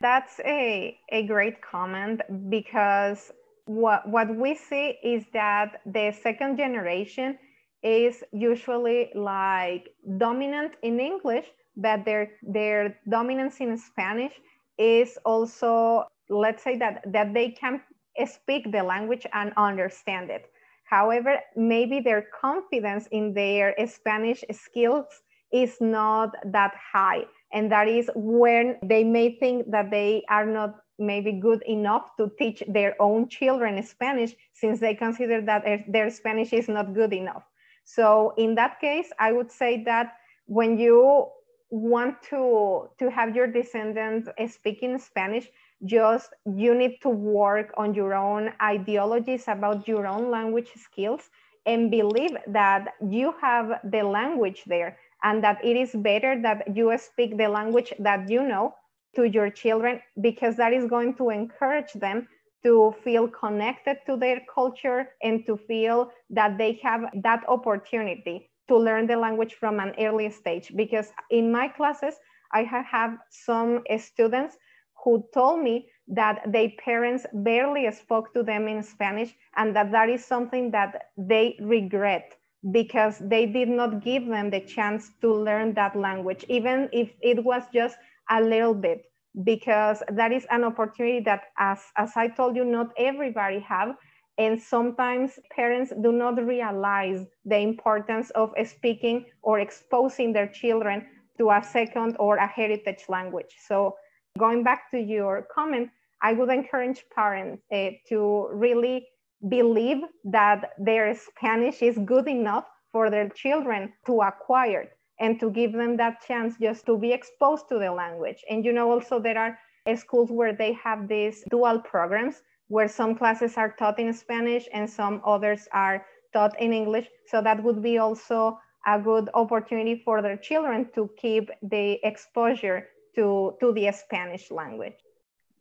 That's 0.00 0.38
a, 0.40 0.96
a 1.10 1.26
great 1.26 1.60
comment 1.60 2.20
because 2.48 3.32
what, 3.66 4.08
what 4.08 4.34
we 4.34 4.54
see 4.54 4.96
is 5.02 5.24
that 5.32 5.80
the 5.84 6.12
second 6.22 6.56
generation 6.56 7.38
is 7.82 8.22
usually 8.32 9.10
like 9.14 9.88
dominant 10.18 10.74
in 10.82 11.00
English, 11.00 11.46
but 11.76 12.04
their 12.04 12.32
their 12.42 12.98
dominance 13.08 13.60
in 13.60 13.76
Spanish 13.78 14.32
is 14.78 15.18
also 15.24 16.04
let's 16.28 16.62
say 16.62 16.76
that 16.76 17.02
that 17.12 17.32
they 17.34 17.50
can 17.50 17.80
speak 18.26 18.72
the 18.72 18.82
language 18.82 19.26
and 19.32 19.52
understand 19.56 20.30
it. 20.30 20.50
However, 20.88 21.38
maybe 21.54 22.00
their 22.00 22.26
confidence 22.40 23.06
in 23.12 23.34
their 23.34 23.74
Spanish 23.86 24.42
skills 24.52 25.06
is 25.52 25.76
not 25.80 26.34
that 26.46 26.74
high. 26.92 27.24
And 27.52 27.70
that 27.72 27.88
is 27.88 28.10
when 28.14 28.76
they 28.82 29.04
may 29.04 29.36
think 29.38 29.70
that 29.70 29.90
they 29.90 30.22
are 30.28 30.46
not 30.46 30.76
maybe 30.98 31.32
good 31.32 31.62
enough 31.66 32.16
to 32.16 32.30
teach 32.38 32.62
their 32.68 32.94
own 33.00 33.28
children 33.28 33.82
Spanish 33.82 34.34
since 34.52 34.80
they 34.80 34.94
consider 34.94 35.40
that 35.42 35.64
their 35.88 36.10
Spanish 36.10 36.52
is 36.52 36.68
not 36.68 36.94
good 36.94 37.12
enough. 37.12 37.44
So 37.84 38.34
in 38.36 38.54
that 38.56 38.80
case, 38.80 39.10
I 39.18 39.32
would 39.32 39.50
say 39.50 39.84
that 39.84 40.14
when 40.46 40.78
you 40.78 41.28
want 41.70 42.22
to, 42.30 42.88
to 42.98 43.10
have 43.10 43.36
your 43.36 43.46
descendants 43.46 44.28
speaking 44.48 44.98
Spanish, 44.98 45.48
just 45.84 46.30
you 46.56 46.74
need 46.74 46.98
to 47.02 47.08
work 47.08 47.72
on 47.76 47.94
your 47.94 48.14
own 48.14 48.52
ideologies 48.62 49.44
about 49.48 49.86
your 49.86 50.06
own 50.06 50.30
language 50.30 50.70
skills 50.76 51.30
and 51.66 51.90
believe 51.90 52.36
that 52.46 52.94
you 53.08 53.34
have 53.40 53.80
the 53.84 54.02
language 54.02 54.64
there 54.66 54.98
and 55.22 55.42
that 55.42 55.62
it 55.64 55.76
is 55.76 55.94
better 55.94 56.40
that 56.42 56.76
you 56.76 56.96
speak 56.98 57.36
the 57.36 57.48
language 57.48 57.92
that 57.98 58.28
you 58.28 58.42
know 58.42 58.74
to 59.14 59.24
your 59.28 59.50
children 59.50 60.00
because 60.20 60.56
that 60.56 60.72
is 60.72 60.84
going 60.86 61.14
to 61.14 61.30
encourage 61.30 61.92
them 61.94 62.26
to 62.62 62.94
feel 63.04 63.28
connected 63.28 63.98
to 64.06 64.16
their 64.16 64.40
culture 64.52 65.08
and 65.22 65.46
to 65.46 65.56
feel 65.56 66.10
that 66.30 66.58
they 66.58 66.72
have 66.82 67.02
that 67.22 67.44
opportunity 67.48 68.50
to 68.68 68.76
learn 68.76 69.06
the 69.06 69.16
language 69.16 69.54
from 69.54 69.78
an 69.80 69.94
early 69.98 70.30
stage. 70.30 70.72
Because 70.76 71.12
in 71.30 71.50
my 71.52 71.68
classes, 71.68 72.14
I 72.52 72.62
have 72.62 73.18
some 73.30 73.82
students 73.98 74.56
who 75.04 75.24
told 75.34 75.62
me 75.62 75.88
that 76.08 76.40
their 76.52 76.70
parents 76.82 77.26
barely 77.32 77.90
spoke 77.92 78.32
to 78.34 78.42
them 78.42 78.66
in 78.68 78.82
Spanish 78.82 79.34
and 79.56 79.74
that 79.76 79.92
that 79.92 80.08
is 80.08 80.24
something 80.24 80.70
that 80.70 81.10
they 81.16 81.56
regret 81.60 82.34
because 82.72 83.18
they 83.20 83.46
did 83.46 83.68
not 83.68 84.02
give 84.02 84.26
them 84.26 84.50
the 84.50 84.60
chance 84.60 85.10
to 85.20 85.32
learn 85.32 85.74
that 85.74 85.94
language, 85.96 86.44
even 86.48 86.88
if 86.92 87.12
it 87.20 87.42
was 87.44 87.62
just 87.72 87.96
a 88.30 88.40
little 88.42 88.74
bit 88.74 89.04
because 89.44 90.02
that 90.12 90.32
is 90.32 90.46
an 90.50 90.64
opportunity 90.64 91.20
that 91.20 91.44
as, 91.58 91.80
as 91.96 92.12
I 92.16 92.28
told 92.28 92.56
you, 92.56 92.64
not 92.64 92.88
everybody 92.96 93.60
have. 93.60 93.94
And 94.38 94.60
sometimes 94.60 95.38
parents 95.54 95.92
do 96.02 96.12
not 96.12 96.44
realize 96.44 97.26
the 97.44 97.58
importance 97.58 98.30
of 98.30 98.52
speaking 98.64 99.26
or 99.42 99.58
exposing 99.60 100.32
their 100.32 100.46
children 100.48 101.06
to 101.38 101.50
a 101.50 101.62
second 101.62 102.16
or 102.18 102.36
a 102.36 102.46
heritage 102.46 103.04
language. 103.08 103.56
So 103.66 103.96
going 104.36 104.62
back 104.62 104.90
to 104.90 104.98
your 104.98 105.46
comment, 105.54 105.90
I 106.22 106.32
would 106.32 106.50
encourage 106.50 107.04
parents 107.14 107.62
uh, 107.72 107.90
to 108.08 108.48
really 108.52 109.06
believe 109.48 109.98
that 110.24 110.72
their 110.78 111.14
Spanish 111.14 111.82
is 111.82 111.96
good 112.04 112.26
enough 112.26 112.66
for 112.90 113.10
their 113.10 113.28
children 113.28 113.92
to 114.06 114.22
acquire 114.22 114.88
and 115.20 115.38
to 115.40 115.50
give 115.50 115.72
them 115.72 115.96
that 115.96 116.22
chance 116.26 116.56
just 116.60 116.86
to 116.86 116.96
be 116.96 117.12
exposed 117.12 117.68
to 117.68 117.78
the 117.78 117.90
language. 117.90 118.44
And 118.50 118.64
you 118.64 118.72
know, 118.72 118.90
also 118.90 119.20
there 119.20 119.38
are 119.38 119.96
schools 119.96 120.30
where 120.30 120.52
they 120.52 120.72
have 120.72 121.08
these 121.08 121.44
dual 121.50 121.80
programs 121.80 122.42
where 122.68 122.88
some 122.88 123.14
classes 123.14 123.56
are 123.56 123.72
taught 123.72 123.98
in 123.98 124.12
Spanish 124.12 124.68
and 124.72 124.88
some 124.88 125.22
others 125.24 125.68
are 125.72 126.04
taught 126.32 126.58
in 126.60 126.72
English. 126.72 127.08
So 127.26 127.40
that 127.42 127.62
would 127.62 127.82
be 127.82 127.98
also 127.98 128.58
a 128.86 128.98
good 128.98 129.28
opportunity 129.34 130.02
for 130.04 130.22
their 130.22 130.36
children 130.36 130.88
to 130.94 131.10
keep 131.16 131.50
the 131.62 131.98
exposure 132.06 132.86
to, 133.14 133.56
to 133.60 133.72
the 133.72 133.90
Spanish 133.92 134.50
language. 134.50 134.94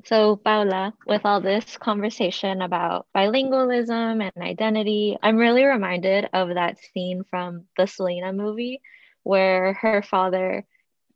So, 0.06 0.36
Paola, 0.38 0.93
with 1.06 1.22
all 1.26 1.41
this 1.41 1.76
conversation 1.78 2.62
about 2.62 3.08
bilingualism 3.16 4.22
and 4.22 4.43
identity, 4.43 5.18
I'm 5.22 5.38
really 5.38 5.64
reminded 5.64 6.30
of 6.34 6.50
that 6.54 6.78
scene 6.80 7.24
from 7.30 7.66
the 7.78 7.88
Selena 7.88 8.32
movie 8.32 8.82
where 9.24 9.74
her 9.74 10.02
father 10.02 10.66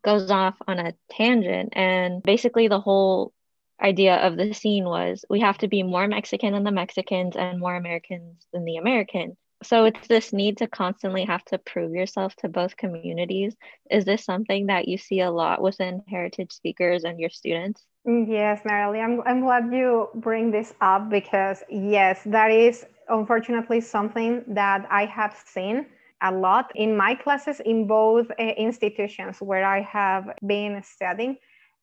goes 0.04 0.30
off 0.30 0.56
on 0.66 0.78
a 0.78 0.94
tangent. 1.10 1.72
And 1.74 2.22
basically, 2.22 2.68
the 2.68 2.80
whole 2.80 3.32
idea 3.80 4.16
of 4.16 4.36
the 4.36 4.52
scene 4.52 4.84
was 4.84 5.24
we 5.30 5.40
have 5.40 5.58
to 5.58 5.68
be 5.68 5.82
more 5.82 6.06
Mexican 6.06 6.52
than 6.52 6.64
the 6.64 6.70
Mexicans 6.70 7.36
and 7.36 7.58
more 7.58 7.74
Americans 7.74 8.46
than 8.52 8.64
the 8.64 8.76
American. 8.76 9.36
So 9.62 9.84
it's 9.84 10.06
this 10.08 10.32
need 10.32 10.58
to 10.58 10.66
constantly 10.66 11.24
have 11.24 11.44
to 11.46 11.58
prove 11.58 11.92
yourself 11.92 12.34
to 12.36 12.48
both 12.48 12.76
communities. 12.76 13.54
Is 13.90 14.04
this 14.04 14.24
something 14.24 14.66
that 14.66 14.88
you 14.88 14.98
see 14.98 15.20
a 15.20 15.30
lot 15.30 15.62
within 15.62 16.02
heritage 16.08 16.52
speakers 16.52 17.04
and 17.04 17.18
your 17.20 17.30
students? 17.30 17.84
Yes, 18.04 18.62
Marilee, 18.64 19.02
I'm, 19.02 19.22
I'm 19.26 19.40
glad 19.40 19.72
you 19.72 20.08
bring 20.14 20.50
this 20.50 20.74
up 20.80 21.08
because, 21.08 21.62
yes, 21.70 22.20
that 22.26 22.50
is 22.50 22.84
unfortunately 23.08 23.80
something 23.80 24.42
that 24.48 24.86
I 24.90 25.04
have 25.06 25.40
seen 25.46 25.86
a 26.20 26.32
lot 26.32 26.72
in 26.74 26.96
my 26.96 27.14
classes 27.14 27.60
in 27.60 27.86
both 27.86 28.30
uh, 28.30 28.42
institutions 28.42 29.38
where 29.40 29.64
I 29.64 29.82
have 29.82 30.30
been 30.46 30.82
studying. 30.82 31.36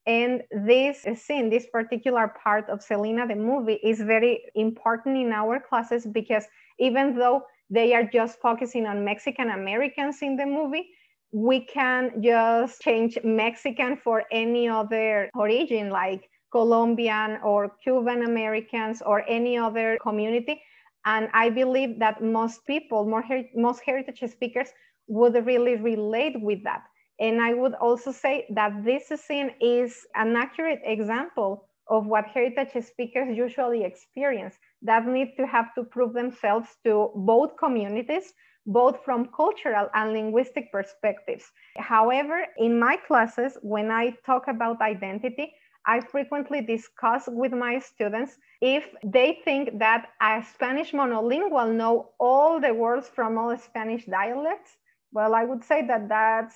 And 0.06 0.44
this 0.52 1.06
scene, 1.16 1.50
this 1.50 1.68
particular 1.68 2.34
part 2.44 2.70
of 2.70 2.82
Selena, 2.82 3.28
the 3.28 3.36
movie, 3.36 3.80
is 3.84 4.00
very 4.02 4.42
important 4.56 5.18
in 5.18 5.32
our 5.32 5.60
classes 5.60 6.06
because 6.06 6.46
even 6.80 7.16
though 7.16 7.44
they 7.70 7.94
are 7.94 8.04
just 8.04 8.40
focusing 8.40 8.86
on 8.86 9.04
Mexican 9.06 9.50
Americans 9.50 10.22
in 10.22 10.36
the 10.36 10.46
movie, 10.46 10.90
we 11.32 11.66
can 11.66 12.22
just 12.22 12.82
change 12.82 13.18
Mexican 13.24 13.98
for 13.98 14.24
any 14.32 14.68
other 14.68 15.30
origin, 15.36 15.90
like 15.90 16.30
Colombian 16.52 17.38
or 17.44 17.76
Cuban 17.84 18.24
Americans 18.24 19.02
or 19.02 19.24
any 19.28 19.58
other 19.58 19.98
community. 20.02 20.62
And 21.06 21.30
I 21.34 21.50
believe 21.50 22.00
that 22.00 22.24
most 22.24 22.66
people, 22.66 23.06
her- 23.22 23.50
most 23.56 23.82
heritage 23.84 24.24
speakers, 24.32 24.70
would 25.08 25.36
really 25.46 25.76
relate 25.76 26.40
with 26.42 26.64
that. 26.64 26.84
And 27.20 27.42
I 27.42 27.54
would 27.54 27.74
also 27.76 28.12
say 28.12 28.48
that 28.52 28.84
this 28.84 29.08
scene 29.08 29.52
is 29.62 30.06
an 30.16 30.36
accurate 30.36 30.82
example 30.84 31.70
of 31.88 32.06
what 32.08 32.26
heritage 32.26 32.84
speakers 32.86 33.36
usually 33.36 33.84
experience 33.84 34.58
that 34.82 35.06
need 35.06 35.36
to 35.38 35.46
have 35.46 35.74
to 35.76 35.84
prove 35.84 36.14
themselves 36.14 36.68
to 36.86 37.12
both 37.16 37.58
communities, 37.58 38.34
both 38.66 39.04
from 39.04 39.30
cultural 39.36 39.90
and 39.94 40.14
linguistic 40.14 40.72
perspectives. 40.72 41.52
However, 41.78 42.46
in 42.58 42.80
my 42.80 42.98
classes, 42.98 43.58
when 43.62 43.92
I 43.92 44.16
talk 44.26 44.48
about 44.48 44.82
identity, 44.82 45.54
I 45.86 46.02
frequently 46.02 46.62
discuss 46.62 47.28
with 47.28 47.52
my 47.54 47.80
students 47.80 48.38
if 48.62 48.86
they 49.04 49.40
think 49.44 49.80
that 49.80 50.10
a 50.22 50.44
Spanish 50.44 50.92
monolingual 50.92 51.74
know 51.74 52.12
all 52.20 52.60
the 52.60 52.74
words 52.74 53.10
from 53.10 53.38
all 53.38 53.58
Spanish 53.58 54.06
dialects. 54.06 54.78
Well, 55.12 55.34
I 55.34 55.46
would 55.46 55.64
say 55.64 55.88
that 55.88 56.10
that's 56.10 56.56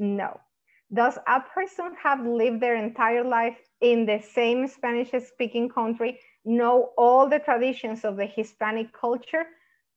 no. 0.00 0.40
Does 0.92 1.18
a 1.26 1.40
person 1.40 1.94
have 2.02 2.26
lived 2.26 2.60
their 2.60 2.76
entire 2.76 3.24
life 3.24 3.56
in 3.80 4.04
the 4.04 4.20
same 4.20 4.66
Spanish 4.66 5.10
speaking 5.26 5.68
country, 5.68 6.18
know 6.44 6.92
all 6.96 7.28
the 7.28 7.38
traditions 7.38 8.04
of 8.04 8.16
the 8.16 8.26
Hispanic 8.26 8.92
culture? 8.92 9.46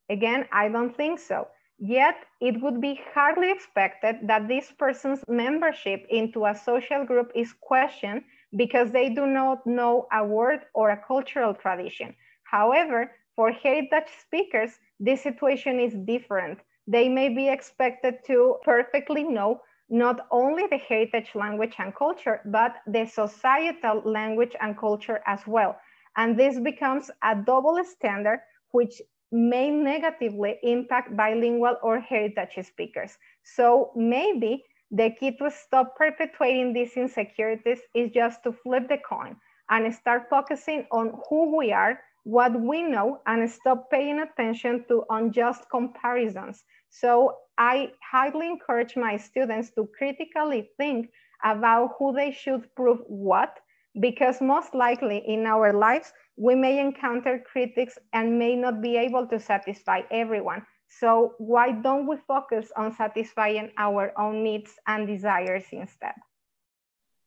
Again, 0.09 0.47
I 0.51 0.69
don't 0.69 0.95
think 0.95 1.19
so. 1.19 1.47
Yet, 1.77 2.15
it 2.41 2.61
would 2.61 2.79
be 2.81 2.99
hardly 3.13 3.51
expected 3.51 4.19
that 4.27 4.47
this 4.47 4.71
person's 4.71 5.23
membership 5.27 6.05
into 6.09 6.45
a 6.45 6.55
social 6.55 7.03
group 7.05 7.31
is 7.35 7.53
questioned 7.53 8.23
because 8.55 8.91
they 8.91 9.09
do 9.09 9.25
not 9.25 9.65
know 9.65 10.07
a 10.11 10.23
word 10.25 10.65
or 10.73 10.89
a 10.89 10.97
cultural 10.97 11.53
tradition. 11.53 12.15
However, 12.43 13.11
for 13.35 13.51
heritage 13.51 14.09
speakers, 14.21 14.79
this 14.99 15.21
situation 15.21 15.79
is 15.79 15.93
different. 15.95 16.59
They 16.87 17.09
may 17.09 17.29
be 17.29 17.49
expected 17.49 18.23
to 18.25 18.57
perfectly 18.63 19.23
know 19.23 19.61
not 19.89 20.27
only 20.31 20.67
the 20.67 20.77
heritage 20.77 21.35
language 21.35 21.75
and 21.79 21.95
culture, 21.95 22.41
but 22.45 22.75
the 22.87 23.05
societal 23.05 24.01
language 24.05 24.55
and 24.61 24.77
culture 24.77 25.21
as 25.25 25.45
well. 25.47 25.77
And 26.17 26.37
this 26.37 26.59
becomes 26.59 27.11
a 27.23 27.35
double 27.35 27.83
standard, 27.83 28.39
which 28.71 29.01
may 29.31 29.69
negatively 29.69 30.57
impact 30.63 31.15
bilingual 31.15 31.77
or 31.83 31.99
heritage 31.99 32.65
speakers. 32.65 33.17
So 33.43 33.91
maybe 33.95 34.63
the 34.91 35.09
key 35.19 35.35
to 35.37 35.51
stop 35.51 35.95
perpetuating 35.97 36.73
these 36.73 36.93
insecurities 36.95 37.81
is 37.93 38.11
just 38.11 38.43
to 38.43 38.53
flip 38.53 38.87
the 38.87 38.97
coin 38.97 39.35
and 39.69 39.93
start 39.93 40.29
focusing 40.29 40.85
on 40.91 41.19
who 41.27 41.57
we 41.57 41.71
are, 41.71 41.99
what 42.23 42.59
we 42.59 42.83
know, 42.83 43.19
and 43.25 43.49
stop 43.49 43.89
paying 43.89 44.19
attention 44.19 44.85
to 44.87 45.03
unjust 45.09 45.69
comparisons. 45.69 46.63
So 46.89 47.37
I 47.57 47.91
highly 48.09 48.47
encourage 48.47 48.95
my 48.95 49.17
students 49.17 49.71
to 49.71 49.89
critically 49.97 50.69
think 50.77 51.09
about 51.43 51.95
who 51.97 52.13
they 52.13 52.31
should 52.31 52.73
prove 52.75 52.99
what, 53.07 53.59
because 53.99 54.41
most 54.41 54.73
likely 54.73 55.17
in 55.17 55.45
our 55.45 55.73
lives, 55.73 56.13
we 56.37 56.55
may 56.55 56.79
encounter 56.79 57.39
critics 57.39 57.97
and 58.13 58.37
may 58.39 58.55
not 58.55 58.81
be 58.81 58.97
able 58.97 59.27
to 59.27 59.39
satisfy 59.39 60.01
everyone. 60.11 60.65
So 60.87 61.33
why 61.37 61.71
don't 61.71 62.07
we 62.07 62.17
focus 62.17 62.71
on 62.75 62.91
satisfying 62.93 63.71
our 63.77 64.13
own 64.19 64.43
needs 64.43 64.77
and 64.87 65.07
desires 65.07 65.65
instead? 65.71 66.13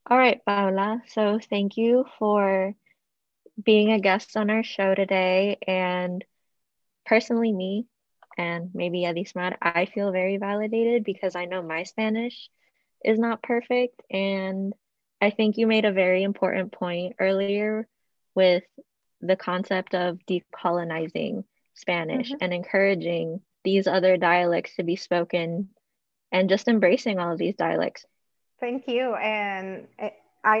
All 0.09 0.17
right, 0.17 0.41
Paola. 0.45 1.01
So 1.07 1.39
thank 1.39 1.77
you 1.77 2.05
for 2.17 2.73
being 3.63 3.91
a 3.91 3.99
guest 3.99 4.35
on 4.37 4.49
our 4.49 4.63
show 4.63 4.95
today. 4.95 5.57
And 5.67 6.23
personally, 7.05 7.53
me 7.53 7.85
and 8.37 8.69
maybe 8.73 9.01
Edysmar, 9.03 9.57
I 9.61 9.85
feel 9.85 10.11
very 10.11 10.37
validated 10.37 11.03
because 11.03 11.35
I 11.35 11.45
know 11.45 11.61
my 11.61 11.83
Spanish 11.83 12.49
is 13.03 13.17
not 13.19 13.41
perfect. 13.41 14.01
And 14.11 14.73
I 15.21 15.29
think 15.31 15.57
you 15.57 15.67
made 15.67 15.85
a 15.85 15.91
very 15.91 16.23
important 16.23 16.71
point 16.71 17.15
earlier 17.19 17.87
with 18.35 18.63
the 19.21 19.35
concept 19.35 19.93
of 19.93 20.19
decolonizing 20.29 21.43
Spanish 21.73 22.29
mm-hmm. 22.31 22.37
and 22.41 22.53
encouraging 22.53 23.41
these 23.63 23.87
other 23.87 24.17
dialects 24.17 24.75
to 24.75 24.83
be 24.83 24.95
spoken 24.95 25.69
and 26.31 26.49
just 26.49 26.67
embracing 26.67 27.19
all 27.19 27.33
of 27.33 27.39
these 27.39 27.55
dialects. 27.55 28.05
Thank 28.59 28.87
you. 28.87 29.15
And 29.15 29.87
I, 29.99 30.11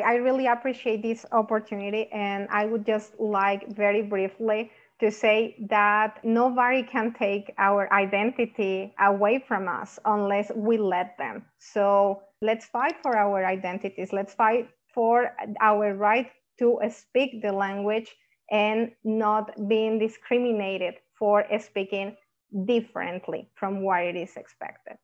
I 0.01 0.15
really 0.15 0.47
appreciate 0.47 1.01
this 1.01 1.25
opportunity. 1.31 2.09
And 2.11 2.47
I 2.49 2.65
would 2.65 2.85
just 2.85 3.19
like 3.19 3.75
very 3.75 4.01
briefly 4.01 4.71
to 4.99 5.11
say 5.11 5.55
that 5.69 6.19
nobody 6.23 6.83
can 6.83 7.13
take 7.13 7.53
our 7.57 7.91
identity 7.93 8.93
away 8.99 9.43
from 9.47 9.67
us 9.67 9.97
unless 10.05 10.51
we 10.55 10.77
let 10.77 11.17
them. 11.17 11.45
So 11.59 12.21
let's 12.41 12.65
fight 12.65 12.95
for 13.01 13.17
our 13.17 13.45
identities. 13.45 14.11
Let's 14.11 14.33
fight 14.33 14.69
for 14.93 15.31
our 15.61 15.93
right 15.95 16.29
to 16.59 16.79
speak 16.89 17.41
the 17.41 17.53
language 17.53 18.13
and 18.51 18.91
not 19.03 19.51
being 19.69 19.99
discriminated 19.99 20.95
for 21.17 21.45
speaking 21.59 22.17
differently 22.65 23.49
from 23.55 23.83
what 23.83 24.03
it 24.03 24.15
is 24.15 24.35
expected. 24.35 24.97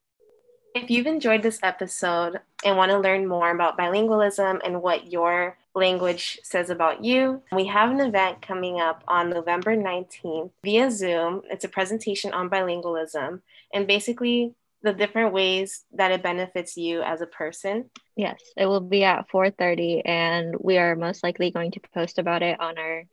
If 0.74 0.90
you've 0.90 1.08
enjoyed 1.08 1.42
this 1.42 1.60
episode 1.64 2.42
and 2.66 2.76
want 2.76 2.92
to 2.92 3.00
learn 3.00 3.28
more 3.28 3.50
about 3.52 3.78
bilingualism 3.78 4.60
and 4.66 4.82
what 4.82 5.10
your 5.10 5.58
language 5.76 6.40
says 6.44 6.70
about 6.70 7.04
you, 7.04 7.42
we 7.52 7.68
have 7.68 7.92
an 7.92 8.00
event 8.00 8.42
coming 8.42 8.80
up 8.80 9.04
on 9.08 9.30
November 9.30 9.76
19th 9.76 10.52
via 10.64 10.90
Zoom. 10.90 11.42
It's 11.50 11.66
a 11.66 11.70
presentation 11.70 12.34
on 12.34 12.50
bilingualism 12.50 13.42
and 13.74 13.88
basically 13.88 14.56
the 14.82 14.94
different 14.94 15.34
ways 15.34 15.84
that 15.94 16.12
it 16.12 16.24
benefits 16.24 16.78
you 16.78 17.02
as 17.02 17.22
a 17.22 17.26
person. 17.26 17.90
Yes, 18.16 18.40
it 18.56 18.66
will 18.68 18.82
be 18.82 19.04
at 19.04 19.28
4:30 19.30 20.04
and 20.06 20.56
we 20.60 20.78
are 20.78 20.96
most 20.96 21.24
likely 21.24 21.52
going 21.52 21.72
to 21.72 21.82
post 21.94 22.20
about 22.20 22.44
it 22.44 22.60
on 22.60 22.78
our 22.78 23.04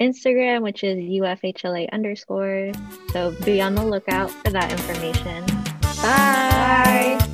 Instagram, 0.00 0.62
which 0.62 0.84
is 0.84 0.98
UFHLA 0.98 1.90
underscore. 1.90 2.72
So 3.12 3.34
be 3.44 3.60
on 3.60 3.74
the 3.74 3.84
lookout 3.84 4.30
for 4.30 4.50
that 4.50 4.70
information. 4.70 5.44
Bye. 6.02 7.18
Bye. 7.20 7.27